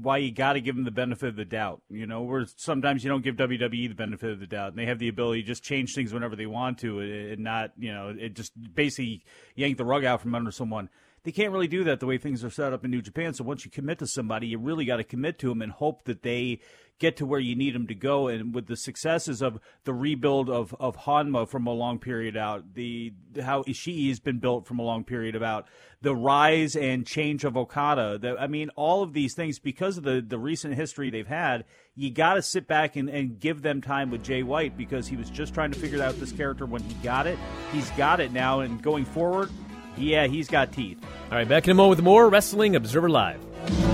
[0.00, 1.82] why you got to give them the benefit of the doubt.
[1.88, 4.86] You know, where sometimes you don't give WWE the benefit of the doubt, and they
[4.86, 8.14] have the ability to just change things whenever they want to, and not, you know,
[8.16, 10.88] it just basically yank the rug out from under someone.
[11.24, 13.34] They can't really do that the way things are set up in New Japan.
[13.34, 16.04] So once you commit to somebody, you really got to commit to them and hope
[16.04, 16.60] that they
[16.98, 18.28] get to where you need them to go.
[18.28, 22.74] And with the successes of the rebuild of, of Honma from a long period out,
[22.74, 25.66] the how Ishii has been built from a long period of out,
[26.02, 30.04] the rise and change of Okada, the, I mean, all of these things, because of
[30.04, 33.80] the, the recent history they've had, you got to sit back and, and give them
[33.80, 36.82] time with Jay White because he was just trying to figure out this character when
[36.82, 37.38] he got it.
[37.72, 39.50] He's got it now, and going forward,
[39.98, 40.98] yeah, he's got teeth.
[41.30, 43.87] All right, back in a moment with more Wrestling Observer Live.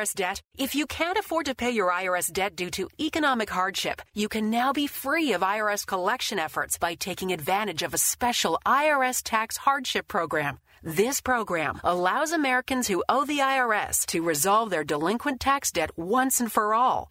[0.00, 0.40] IRS debt?
[0.56, 4.50] If you can't afford to pay your IRS debt due to economic hardship, you can
[4.50, 9.56] now be free of IRS collection efforts by taking advantage of a special IRS tax
[9.58, 10.58] hardship program.
[10.82, 16.40] This program allows Americans who owe the IRS to resolve their delinquent tax debt once
[16.40, 17.10] and for all.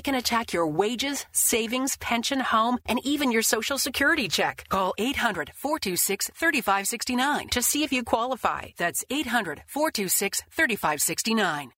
[0.00, 4.64] can attack your wages, savings, pension, home, and even your social security check.
[4.68, 8.68] Call 800 426 3569 to see if you qualify.
[8.76, 11.77] That's 800 426 3569.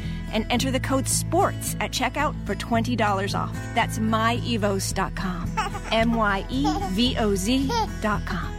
[0.33, 3.57] and enter the code SPORTS at checkout for $20 off.
[3.75, 5.51] That's myevoz.com.
[5.91, 8.51] M Y E V O Z.com.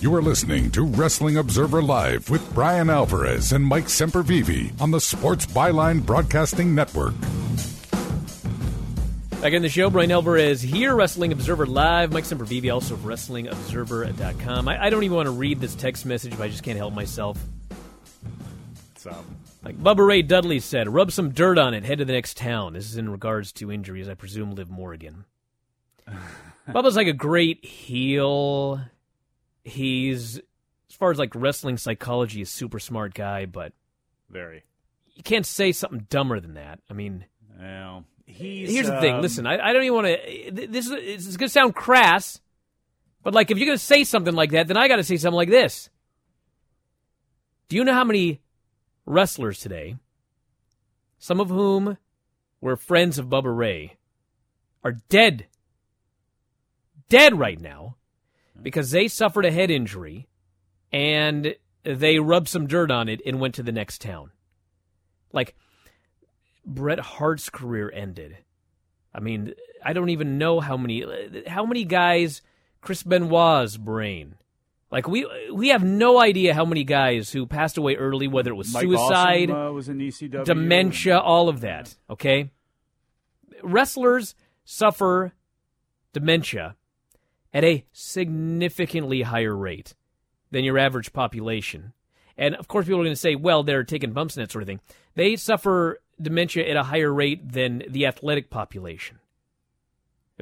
[0.00, 5.00] You are listening to Wrestling Observer Live with Brian Alvarez and Mike Sempervive on the
[5.00, 7.12] Sports Byline Broadcasting Network.
[9.40, 12.12] Back in the show, Brian Alvarez here, Wrestling Observer Live.
[12.12, 14.68] Mike Sempervive, also of WrestlingObserver.com.
[14.68, 16.92] I, I don't even want to read this text message, but I just can't help
[16.92, 17.38] myself.
[18.98, 19.24] So,
[19.64, 22.74] Like Bubba Ray Dudley said, rub some dirt on it, head to the next town.
[22.74, 25.24] This is in regards to injuries, I presume Liv Morgan.
[26.68, 28.82] Bubba's like a great heel.
[29.64, 33.72] He's, as far as like wrestling psychology, a super smart guy, but
[34.28, 34.64] very.
[35.14, 36.80] you can't say something dumber than that.
[36.90, 37.24] I mean,
[37.58, 38.70] Well, he's.
[38.70, 39.16] here's the thing.
[39.16, 40.50] um, Listen, I, I don't even want to.
[40.68, 42.40] This is it's going to sound crass,
[43.22, 45.16] but like if you're going to say something like that, then I got to say
[45.16, 45.90] something like this.
[47.68, 48.40] Do you know how many
[49.06, 49.96] wrestlers today,
[51.18, 51.98] some of whom
[52.60, 53.96] were friends of Bubba Ray,
[54.82, 55.46] are dead?
[57.08, 57.96] Dead right now
[58.62, 60.28] because they suffered a head injury
[60.92, 64.30] and they rubbed some dirt on it and went to the next town.
[65.32, 65.54] Like
[66.64, 68.36] Bret Hart's career ended.
[69.14, 69.54] I mean,
[69.84, 71.04] I don't even know how many
[71.46, 72.42] how many guys
[72.80, 74.36] Chris Benoit's brain.
[74.90, 78.56] Like we we have no idea how many guys who passed away early, whether it
[78.56, 80.44] was Mike suicide, Awesome, uh, was in ECW.
[80.44, 81.96] dementia, all of that.
[82.08, 82.50] Okay,
[83.62, 84.34] wrestlers
[84.64, 85.32] suffer
[86.12, 86.76] dementia
[87.52, 89.94] at a significantly higher rate
[90.50, 91.92] than your average population.
[92.36, 94.62] And of course, people are going to say, well, they're taking bumps and that sort
[94.62, 94.80] of thing.
[95.14, 99.18] They suffer dementia at a higher rate than the athletic population.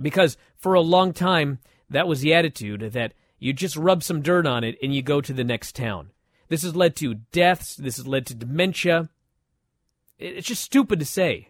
[0.00, 1.58] Because for a long time,
[1.90, 5.20] that was the attitude that you just rub some dirt on it and you go
[5.20, 6.10] to the next town.
[6.48, 7.76] This has led to deaths.
[7.76, 9.08] This has led to dementia.
[10.18, 11.48] It's just stupid to say.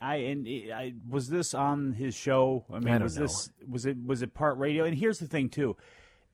[0.00, 2.64] I and I was this on his show.
[2.72, 3.22] I mean, I don't was know.
[3.22, 4.84] this was it was it part radio?
[4.84, 5.76] And here's the thing too.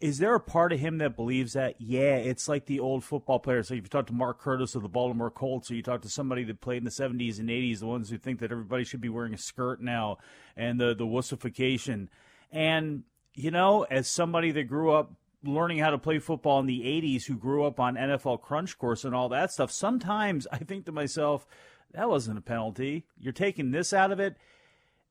[0.00, 1.74] Is there a part of him that believes that?
[1.80, 3.68] Yeah, it's like the old football players.
[3.68, 6.08] So if you talk to Mark Curtis of the Baltimore Colts, or you talk to
[6.08, 9.00] somebody that played in the 70s and 80s, the ones who think that everybody should
[9.00, 10.18] be wearing a skirt now,
[10.56, 12.08] and the the wussification.
[12.52, 13.02] And
[13.34, 15.12] you know, as somebody that grew up
[15.44, 19.04] learning how to play football in the 80s, who grew up on NFL Crunch Course
[19.04, 21.46] and all that stuff, sometimes I think to myself,
[21.92, 23.06] that wasn't a penalty.
[23.18, 24.36] You're taking this out of it.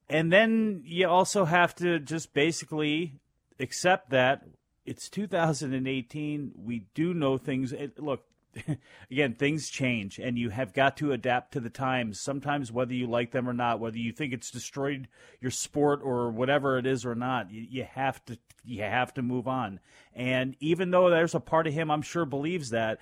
[0.10, 3.16] And then you also have to just basically
[3.60, 4.44] accept that
[4.88, 6.54] it's 2018.
[6.56, 7.74] We do know things.
[7.74, 8.24] It, look,
[9.12, 12.20] again, things change, and you have got to adapt to the times.
[12.20, 15.08] Sometimes, whether you like them or not, whether you think it's destroyed
[15.42, 19.22] your sport or whatever it is or not, you, you have to you have to
[19.22, 19.80] move on.
[20.16, 23.00] And even though there's a part of him, I'm sure believes that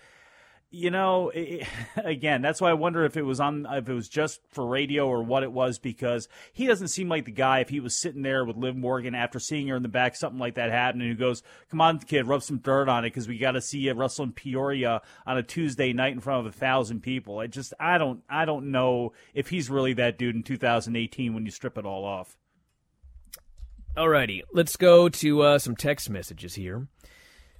[0.76, 4.09] you know, it, again, that's why I wonder if it was on, if it was
[4.09, 7.59] just for radio or what it was, because he doesn't seem like the guy.
[7.59, 10.39] If he was sitting there with Liv Morgan after seeing her in the back, something
[10.39, 13.28] like that happened, and he goes, "Come on, kid, rub some dirt on it, because
[13.28, 16.53] we got to see you wrestle in Peoria on a Tuesday night in front of
[16.53, 20.36] a thousand people." I just, I don't, I don't know if he's really that dude
[20.36, 22.38] in 2018 when you strip it all off.
[23.95, 26.88] Alrighty, let's go to uh, some text messages here.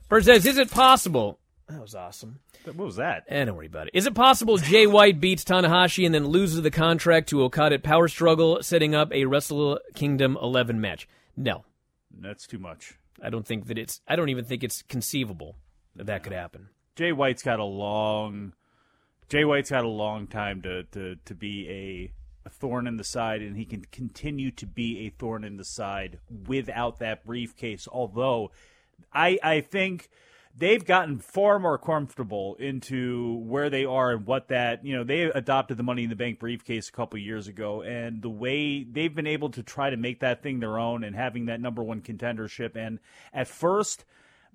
[0.09, 1.39] First says, is it possible?
[1.68, 2.39] That was awesome.
[2.66, 3.24] What was that?
[3.28, 3.91] Eh, don't worry about it.
[3.93, 7.84] Is it possible Jay White beats Tanahashi and then loses the contract to Okada at
[7.84, 11.07] Power Struggle, setting up a Wrestle Kingdom 11 match?
[11.38, 11.66] No,
[12.18, 12.97] That's too much.
[13.22, 14.01] I don't think that it's.
[14.07, 15.55] I don't even think it's conceivable
[15.95, 16.70] that that could happen.
[16.95, 18.53] Jay White's got a long
[19.30, 23.03] Jay White's got a long time to to, to be a, a thorn in the
[23.03, 27.88] side, and he can continue to be a thorn in the side without that briefcase.
[27.91, 28.51] Although
[29.13, 30.09] I I think
[30.58, 35.24] they've gotten far more comfortable into where they are and what that you know they
[35.24, 39.16] adopted the money in the bank briefcase a couple years ago and the way they've
[39.16, 42.01] been able to try to make that thing their own and having that number one
[42.01, 42.76] contendership.
[42.76, 42.99] And
[43.34, 44.06] at first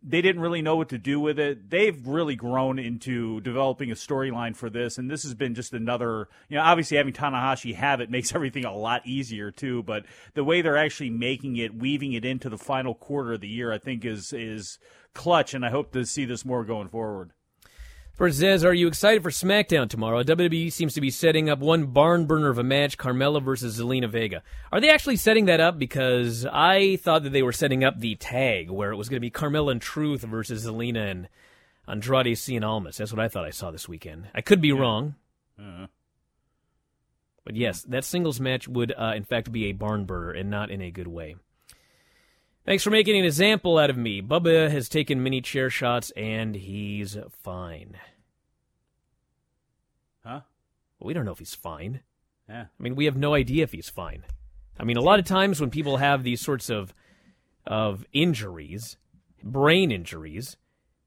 [0.02, 1.70] they didn't really know what to do with it.
[1.70, 6.28] They've really grown into developing a storyline for this, and this has been just another.
[6.48, 9.82] You know, obviously having Tanahashi have it makes everything a lot easier too.
[9.82, 13.48] But the way they're actually making it, weaving it into the final quarter of the
[13.48, 14.78] year, I think is is
[15.14, 17.32] clutch, and I hope to see this more going forward.
[18.20, 20.22] For says, are you excited for SmackDown tomorrow?
[20.22, 24.10] WWE seems to be setting up one barn burner of a match, Carmella versus Zelina
[24.10, 24.42] Vega.
[24.70, 25.78] Are they actually setting that up?
[25.78, 29.20] Because I thought that they were setting up the tag where it was going to
[29.20, 31.28] be Carmella and Truth versus Zelina and
[31.88, 32.98] Andrade Cien Almas.
[32.98, 34.28] That's what I thought I saw this weekend.
[34.34, 35.14] I could be wrong.
[35.58, 35.86] Uh,
[37.42, 40.70] But yes, that singles match would, uh, in fact, be a barn burner and not
[40.70, 41.36] in a good way.
[42.66, 44.20] Thanks for making an example out of me.
[44.20, 47.96] Bubba has taken many chair shots and he's fine.
[51.00, 52.00] Well, we don't know if he's fine.
[52.48, 52.62] Yeah.
[52.62, 54.24] I mean, we have no idea if he's fine.
[54.78, 56.94] I mean, a lot of times when people have these sorts of
[57.66, 58.96] of injuries,
[59.42, 60.56] brain injuries,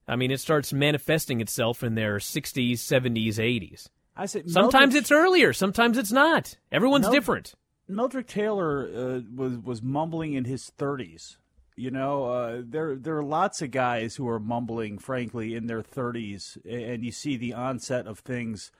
[0.06, 3.88] I mean, it starts manifesting itself in their 60s, 70s, 80s.
[4.16, 6.56] I said Sometimes Meldrick- it's earlier, sometimes it's not.
[6.70, 7.54] Everyone's Mel- different.
[7.90, 11.36] Meldrick Taylor uh, was was mumbling in his 30s.
[11.76, 15.82] You know, uh, there there are lots of guys who are mumbling, frankly, in their
[15.82, 18.70] 30s, and you see the onset of things.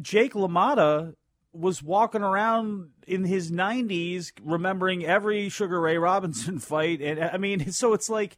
[0.00, 1.14] Jake LaMotta
[1.52, 7.72] was walking around in his 90s, remembering every Sugar Ray Robinson fight, and I mean,
[7.72, 8.36] so it's like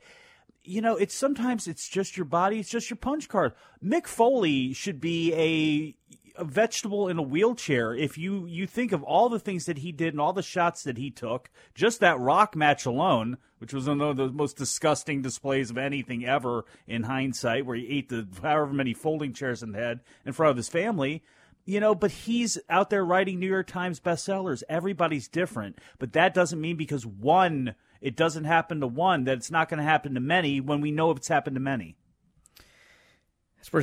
[0.66, 3.52] you know, it's sometimes it's just your body, it's just your punch card.
[3.84, 5.94] Mick Foley should be a
[6.36, 9.92] a vegetable in a wheelchair if you you think of all the things that he
[9.92, 13.86] did and all the shots that he took just that rock match alone which was
[13.86, 18.26] one of the most disgusting displays of anything ever in hindsight where he ate the
[18.42, 21.22] however many folding chairs in the head in front of his family
[21.64, 26.34] you know but he's out there writing new york times bestsellers everybody's different but that
[26.34, 30.14] doesn't mean because one it doesn't happen to one that it's not going to happen
[30.14, 31.96] to many when we know it's happened to many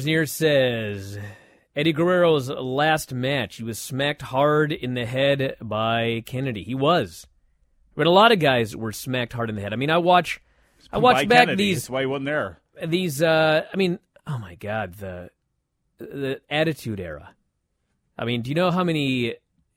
[0.06, 1.18] here says
[1.76, 6.64] Eddie Guerrero's last match, he was smacked hard in the head by Kennedy.
[6.64, 7.26] He was.
[7.96, 9.74] But a lot of guys were smacked hard in the head.
[9.74, 10.40] I mean, I watch,
[10.92, 13.22] I watch back Kennedy, these that's why he wasn't there these.
[13.22, 15.30] uh I mean, oh my god, the
[15.98, 17.36] the Attitude Era.
[18.22, 19.34] I mean, do you know how many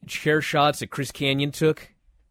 [0.06, 1.88] chair shots that Chris Kanyon took?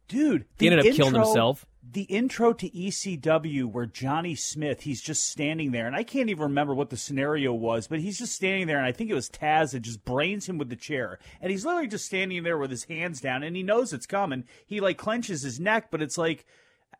[0.07, 1.65] Dude, he the ended up killing himself.
[1.91, 6.43] The intro to ECW where Johnny Smith, he's just standing there, and I can't even
[6.43, 9.27] remember what the scenario was, but he's just standing there, and I think it was
[9.27, 12.69] Taz that just brains him with the chair, and he's literally just standing there with
[12.69, 14.43] his hands down, and he knows it's coming.
[14.67, 16.45] He like clenches his neck, but it's like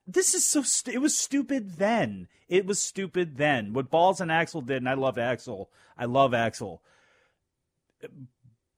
[0.08, 0.64] this is so.
[0.64, 2.30] St- it was stupid then.
[2.50, 3.74] It was stupid then.
[3.74, 5.68] What Balls and Axl did, and I love Axl.
[5.96, 6.80] I love Axl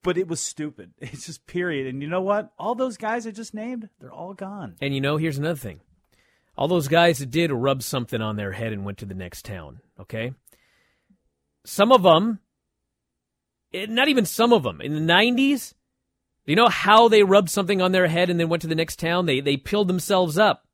[0.05, 0.93] but it was stupid.
[1.01, 1.87] It's just period.
[1.87, 2.53] And you know what?
[2.57, 4.75] All those guys I just named, they're all gone.
[4.79, 5.81] And you know, here's another thing.
[6.57, 9.43] All those guys that did rub something on their head and went to the next
[9.43, 10.33] town, okay?
[11.65, 12.39] Some of them,
[13.73, 15.73] eh, not even some of them, in the 90s,
[16.45, 18.99] you know how they rubbed something on their head and then went to the next
[18.99, 19.25] town?
[19.25, 20.67] They they pilled themselves up.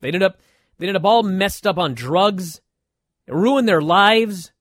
[0.00, 0.38] They ended up
[0.78, 2.60] they ended up all messed up on drugs.
[3.26, 4.51] Ruined their lives.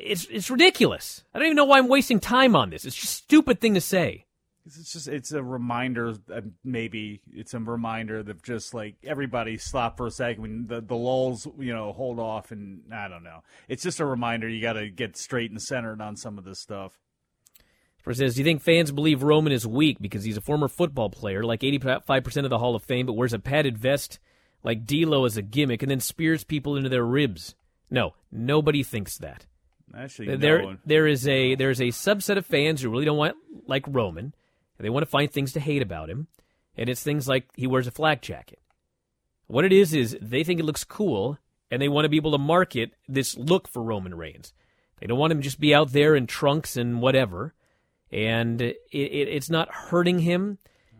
[0.00, 1.24] It's it's ridiculous.
[1.34, 2.84] I don't even know why I'm wasting time on this.
[2.84, 4.26] It's just a stupid thing to say.
[4.64, 6.14] It's just it's a reminder.
[6.32, 10.80] uh, Maybe it's a reminder that just like everybody stop for a second when the
[10.80, 13.42] the lulls, you know, hold off, and I don't know.
[13.66, 16.60] It's just a reminder you got to get straight and centered on some of this
[16.60, 16.92] stuff.
[18.02, 21.10] First says, do you think fans believe Roman is weak because he's a former football
[21.10, 24.20] player, like 85% of the Hall of Fame, but wears a padded vest
[24.62, 27.54] like D'Lo as a gimmick and then spears people into their ribs?
[27.90, 29.46] No, nobody thinks that.
[29.96, 30.76] Actually, there, no.
[30.84, 33.36] there is a there's a subset of fans who really don't want
[33.66, 34.24] like Roman,
[34.78, 36.26] and they want to find things to hate about him,
[36.76, 38.60] and it's things like he wears a flak jacket.
[39.46, 41.38] What it is is they think it looks cool,
[41.70, 44.52] and they want to be able to market this look for Roman Reigns.
[45.00, 47.54] They don't want him to just be out there in trunks and whatever,
[48.12, 50.58] and it, it, it's not hurting him.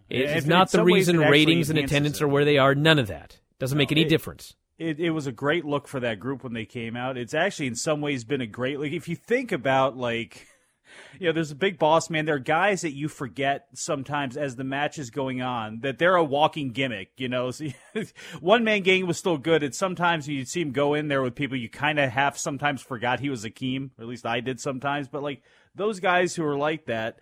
[0.09, 2.23] Yeah, It's not the reason ratings and attendance it.
[2.25, 2.75] are where they are.
[2.75, 4.55] None of that doesn't make any it- difference.
[4.79, 7.19] It, it was a great look for that group when they came out.
[7.19, 10.47] It's actually in some ways been a great like if you think about like
[11.19, 12.25] you know, there's a big boss man.
[12.25, 16.17] There are guys that you forget sometimes as the match is going on that they're
[16.17, 17.11] a walking gimmick.
[17.17, 17.67] You know, so
[18.41, 19.63] one man gang was still good.
[19.63, 22.83] And sometimes you'd see him go in there with people you kind of half sometimes
[22.83, 25.09] forgot he was Akeem, or at least I did sometimes.
[25.09, 25.43] But like
[25.75, 27.19] those guys who are like that,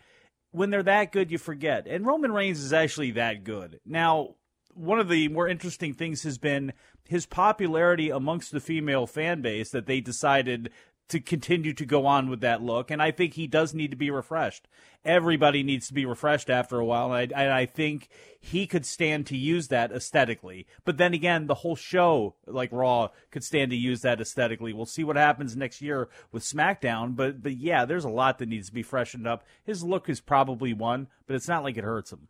[0.50, 1.86] when they're that good, you forget.
[1.86, 3.80] And Roman Reigns is actually that good.
[3.84, 4.36] Now,
[4.76, 6.72] one of the more interesting things has been
[7.08, 10.70] his popularity amongst the female fan base that they decided
[11.08, 12.90] to continue to go on with that look.
[12.90, 14.66] And I think he does need to be refreshed.
[15.04, 17.12] Everybody needs to be refreshed after a while.
[17.12, 18.08] And I, and I think
[18.40, 20.66] he could stand to use that aesthetically.
[20.84, 24.72] But then again, the whole show, like Raw, could stand to use that aesthetically.
[24.72, 27.14] We'll see what happens next year with SmackDown.
[27.14, 29.44] But, but yeah, there's a lot that needs to be freshened up.
[29.62, 32.26] His look is probably one, but it's not like it hurts him.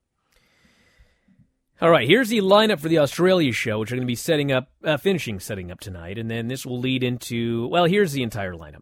[1.78, 4.50] All right, here's the lineup for the Australia show, which are going to be setting
[4.50, 7.68] up, uh, finishing setting up tonight, and then this will lead into.
[7.68, 8.80] Well, here's the entire lineup.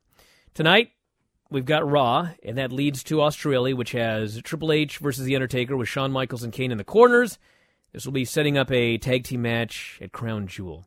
[0.54, 0.90] Tonight,
[1.50, 5.76] we've got Raw, and that leads to Australia, which has Triple H versus The Undertaker
[5.76, 7.36] with Shawn Michaels and Kane in the corners.
[7.92, 10.86] This will be setting up a tag team match at Crown Jewel.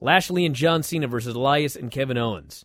[0.00, 2.64] Lashley and John Cena versus Elias and Kevin Owens.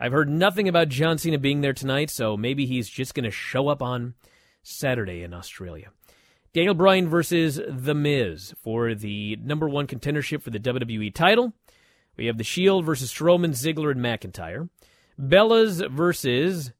[0.00, 3.30] I've heard nothing about John Cena being there tonight, so maybe he's just going to
[3.30, 4.14] show up on
[4.64, 5.90] Saturday in Australia.
[6.54, 11.54] Daniel Bryan versus The Miz for the number one contendership for the WWE title.
[12.18, 14.68] We have The Shield versus Strowman, Ziggler, and McIntyre.
[15.18, 16.72] Bellas versus,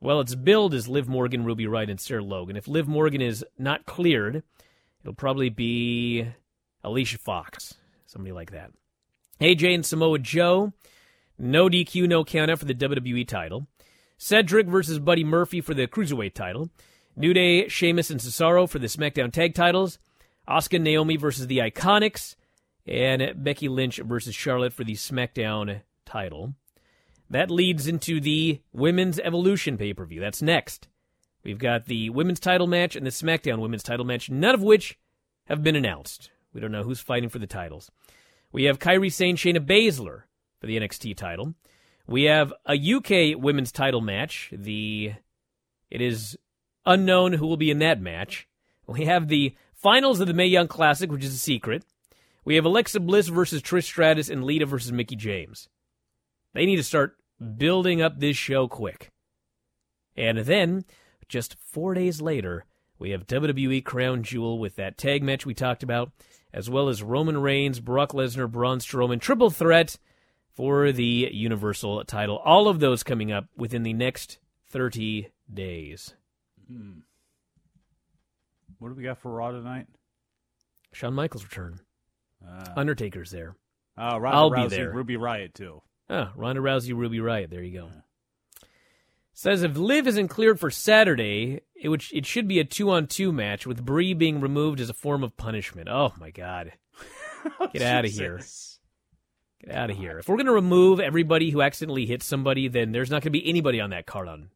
[0.00, 2.56] well, its build is Liv Morgan, Ruby Riott, and Sarah Logan.
[2.56, 4.42] If Liv Morgan is not cleared,
[5.00, 6.26] it'll probably be
[6.82, 7.74] Alicia Fox,
[8.04, 8.70] somebody like that.
[9.40, 10.74] AJ and Samoa Joe,
[11.38, 13.66] no DQ, no countout for the WWE title.
[14.18, 16.68] Cedric versus Buddy Murphy for the Cruiserweight title.
[17.16, 19.98] New Day, Sheamus, and Cesaro for the SmackDown Tag titles.
[20.48, 22.34] Asuka Naomi versus the Iconics.
[22.86, 26.54] And Becky Lynch versus Charlotte for the SmackDown title.
[27.30, 30.20] That leads into the Women's Evolution pay per view.
[30.20, 30.88] That's next.
[31.42, 34.98] We've got the women's title match and the SmackDown women's title match, none of which
[35.46, 36.30] have been announced.
[36.52, 37.90] We don't know who's fighting for the titles.
[38.52, 40.22] We have Kairi Sane, Shayna Baszler
[40.60, 41.54] for the NXT title.
[42.06, 44.50] We have a UK women's title match.
[44.52, 45.14] The
[45.90, 46.38] it is
[46.86, 48.48] unknown who will be in that match.
[48.86, 51.84] We have the finals of the Mae Young Classic, which is a secret.
[52.44, 55.68] We have Alexa Bliss versus Trish Stratus and Lita versus Mickie James.
[56.52, 57.16] They need to start
[57.56, 59.10] building up this show quick.
[60.16, 60.84] And then,
[61.28, 62.66] just four days later,
[62.98, 66.12] we have WWE Crown Jewel with that tag match we talked about,
[66.52, 69.98] as well as Roman Reigns, Brock Lesnar, Braun Strowman, triple threat
[70.52, 72.38] for the Universal title.
[72.38, 74.38] All of those coming up within the next
[74.70, 76.14] 30 days.
[76.68, 77.00] Hmm.
[78.78, 79.86] What do we got for Raw tonight?
[80.92, 81.80] Shawn Michaels' return.
[82.46, 83.56] Uh, Undertaker's there.
[83.96, 84.92] Uh, Ronda I'll Rousey, be there.
[84.92, 85.82] Ruby Riott too.
[86.10, 87.50] Ah, Ronda Rousey, Ruby Riott.
[87.50, 87.90] There you go.
[89.32, 93.06] Says if Liv isn't cleared for Saturday, it would it should be a two on
[93.06, 95.88] two match with Brie being removed as a form of punishment.
[95.88, 96.72] Oh my god,
[97.72, 98.40] get out of here!
[99.64, 100.18] Get out of here!
[100.18, 103.80] If we're gonna remove everybody who accidentally hit somebody, then there's not gonna be anybody
[103.80, 104.50] on that card on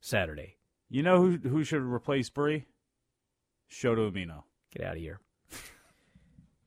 [0.00, 0.53] Saturday.
[0.94, 2.66] You know who who should replace Brie?
[3.68, 4.44] Shota Umino.
[4.72, 5.18] Get out of here.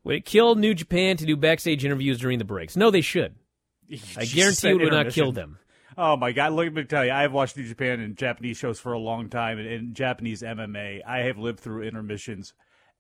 [0.03, 2.75] Would it kill New Japan to do backstage interviews during the breaks?
[2.75, 3.35] No, they should.
[4.17, 5.59] I guarantee you it would not kill them.
[5.97, 6.51] Oh my god!
[6.51, 8.99] Look, let me tell you, I have watched New Japan and Japanese shows for a
[8.99, 11.05] long time, and, and Japanese MMA.
[11.07, 12.53] I have lived through intermissions.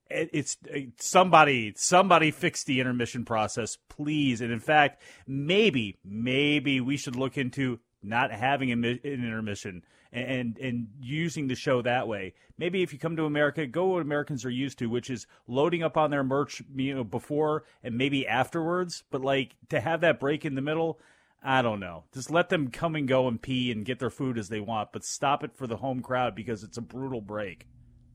[0.09, 4.39] It, it's it, somebody, somebody fix the intermission process, please.
[4.39, 10.27] And in fact, maybe, maybe we should look into not having a, an intermission and,
[10.27, 12.33] and and using the show that way.
[12.57, 15.83] Maybe if you come to America, go what Americans are used to, which is loading
[15.83, 19.03] up on their merch, you know, before and maybe afterwards.
[19.11, 20.99] But like to have that break in the middle.
[21.43, 22.03] I don't know.
[22.13, 24.91] Just let them come and go and pee and get their food as they want,
[24.91, 27.67] but stop it for the home crowd because it's a brutal break.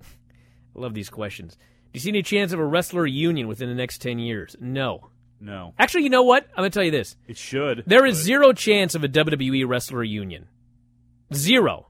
[0.02, 1.56] I love these questions.
[1.56, 1.60] Do
[1.98, 4.56] you see any chance of a wrestler union within the next 10 years?
[4.60, 5.10] No.
[5.40, 5.74] No.
[5.78, 6.46] Actually, you know what?
[6.50, 7.16] I'm going to tell you this.
[7.26, 7.84] It should.
[7.86, 10.46] There is zero chance of a WWE wrestler union.
[11.34, 11.88] Zero.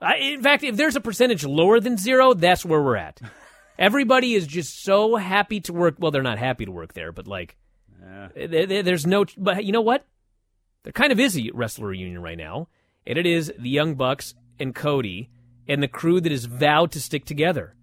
[0.00, 3.20] I, in fact, if there's a percentage lower than zero, that's where we're at.
[3.78, 5.96] Everybody is just so happy to work.
[5.98, 7.56] Well, they're not happy to work there, but like,
[8.36, 9.24] eh, there- there- there's no.
[9.36, 10.06] But you know what?
[10.82, 12.68] There kind of is a wrestler reunion right now,
[13.06, 15.30] and it is the Young Bucks and Cody
[15.66, 17.74] and the crew that is vowed to stick together.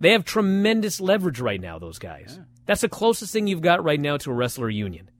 [0.00, 2.40] They have tremendous leverage right now, those guys.
[2.66, 5.10] That's the closest thing you've got right now to a wrestler union.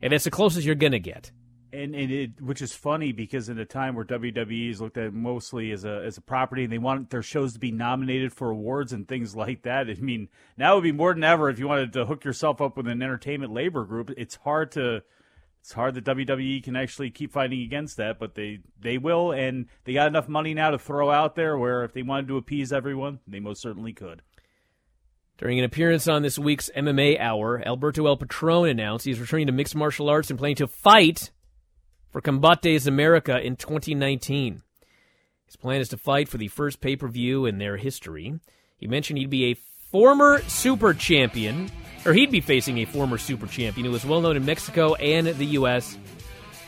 [0.00, 1.30] And that's the closest you're going to get.
[1.72, 5.14] And, and it, which is funny because in a time where WWE is looked at
[5.14, 8.50] mostly as a as a property, and they want their shows to be nominated for
[8.50, 9.88] awards and things like that.
[9.88, 12.60] I mean, now it would be more than ever if you wanted to hook yourself
[12.60, 14.10] up with an entertainment labor group.
[14.18, 15.02] It's hard to
[15.62, 19.66] it's hard that WWE can actually keep fighting against that, but they they will, and
[19.84, 22.72] they got enough money now to throw out there where if they wanted to appease
[22.72, 24.22] everyone, they most certainly could.
[25.38, 29.52] During an appearance on this week's MMA Hour, Alberto El Patron announced he's returning to
[29.52, 31.30] mixed martial arts and planning to fight
[32.12, 34.62] for Combate Americas in 2019.
[35.46, 38.38] His plan is to fight for the first pay per view in their history.
[38.76, 39.56] He mentioned he'd be a
[39.90, 41.70] former super champion,
[42.04, 45.26] or he'd be facing a former super champion who was well known in Mexico and
[45.26, 45.98] the U.S.,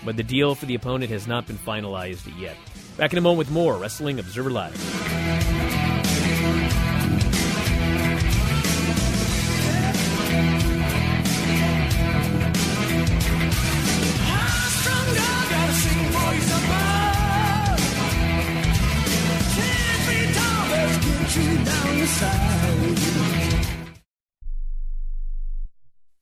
[0.05, 2.57] but the deal for the opponent has not been finalized yet.
[2.97, 5.63] Back in a moment with more Wrestling Observer Live.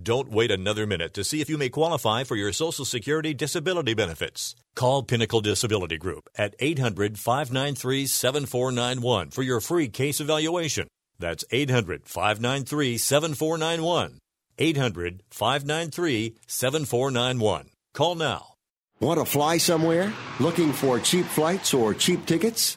[0.00, 3.94] Don't wait another minute to see if you may qualify for your Social Security disability
[3.94, 4.54] benefits.
[4.74, 10.86] Call Pinnacle Disability Group at 800 593 7491 for your free case evaluation.
[11.18, 14.18] That's 800 593 7491.
[14.58, 17.70] 800 593 7491.
[17.94, 18.48] Call now.
[19.00, 20.12] Want to fly somewhere?
[20.40, 22.76] Looking for cheap flights or cheap tickets?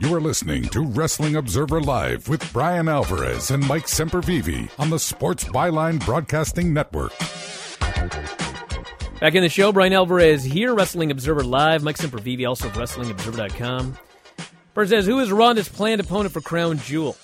[0.00, 4.98] You are listening to Wrestling Observer Live with Brian Alvarez and Mike Sempervive on the
[4.98, 7.18] Sports Byline Broadcasting Network.
[9.18, 11.82] Back in the show, Brian Alvarez here, Wrestling Observer Live.
[11.82, 13.98] Mike Sempervive, also of WrestlingObserver.com.
[14.72, 17.16] First says, who is Ronda's planned opponent for Crown Jewel?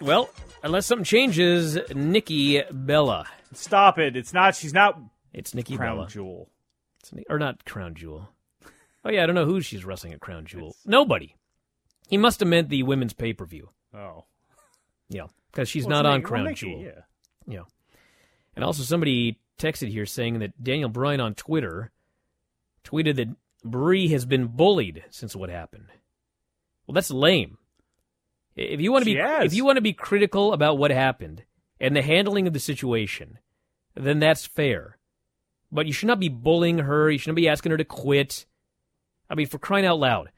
[0.00, 0.30] Well,
[0.62, 3.26] unless something changes, Nikki Bella.
[3.52, 4.16] Stop it.
[4.16, 4.56] It's not.
[4.56, 4.98] She's not.
[5.34, 6.08] It's Nikki Crown Bella.
[6.08, 6.48] Jewel.
[7.00, 8.30] It's, or not Crown Jewel.
[9.04, 10.74] Oh, yeah, I don't know who she's wrestling at Crown Jewel.
[10.86, 11.34] Nobody.
[12.08, 13.70] He must have meant the women's pay per view.
[13.94, 14.24] Oh.
[15.08, 16.80] Yeah, because she's Well, not on Nikki- Crown well, Nikki, Jewel.
[16.82, 17.00] yeah.
[17.46, 17.62] Yeah.
[18.56, 21.90] And also, somebody texted here saying that Daniel Bryan on Twitter
[22.84, 23.28] tweeted that
[23.64, 25.86] Brie has been bullied since what happened.
[26.86, 27.58] Well, that's lame.
[28.56, 31.44] If you want to be if you want to be critical about what happened
[31.80, 33.38] and the handling of the situation,
[33.94, 34.98] then that's fair.
[35.70, 37.10] But you should not be bullying her.
[37.10, 38.46] You shouldn't be asking her to quit.
[39.30, 40.30] I mean, for crying out loud.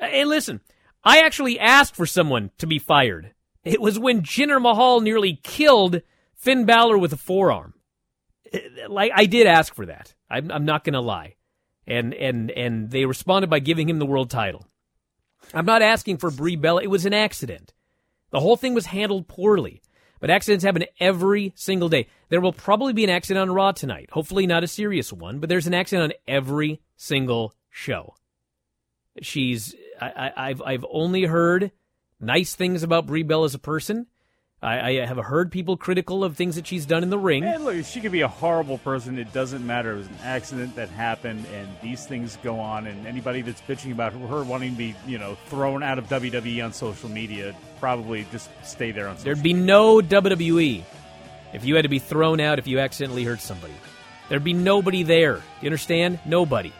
[0.00, 0.60] Hey, listen,
[1.06, 3.32] I actually asked for someone to be fired.
[3.62, 6.02] It was when Jinder Mahal nearly killed
[6.34, 7.74] Finn Balor with a forearm.
[8.52, 10.14] Eh, like I did ask for that.
[10.28, 11.36] I'm, I'm not going to lie,
[11.86, 14.66] and and and they responded by giving him the world title.
[15.54, 16.82] I'm not asking for Brie Bella.
[16.82, 17.72] It was an accident.
[18.30, 19.82] The whole thing was handled poorly.
[20.18, 22.08] But accidents happen every single day.
[22.30, 24.08] There will probably be an accident on Raw tonight.
[24.10, 28.14] Hopefully not a serious one, but there's an accident on every single show.
[29.20, 31.72] She's I, I, I've I've only heard
[32.20, 34.06] nice things about Brie Bella as a person.
[34.62, 37.44] I, I have heard people critical of things that she's done in the ring.
[37.44, 39.18] And look, she could be a horrible person.
[39.18, 39.92] It doesn't matter.
[39.92, 42.86] It was an accident that happened, and these things go on.
[42.86, 46.64] And anybody that's bitching about her wanting to be, you know, thrown out of WWE
[46.64, 50.82] on social media, probably just stay there on social There'd be no WWE
[51.52, 53.74] if you had to be thrown out if you accidentally hurt somebody.
[54.30, 55.42] There'd be nobody there.
[55.60, 56.18] You understand?
[56.24, 56.72] Nobody.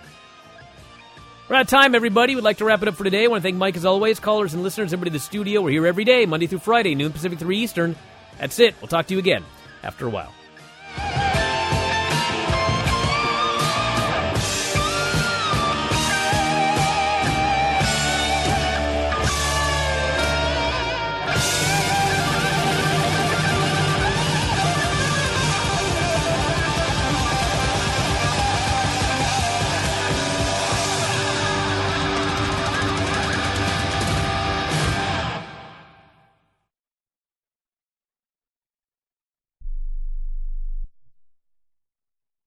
[1.49, 2.35] We're out of time, everybody.
[2.35, 3.23] We'd like to wrap it up for today.
[3.23, 5.63] I want to thank Mike as always, callers and listeners, everybody in the studio.
[5.63, 7.95] We're here every day, Monday through Friday, noon Pacific, 3 Eastern.
[8.39, 8.75] That's it.
[8.81, 9.45] We'll talk to you again
[9.85, 10.35] after a while.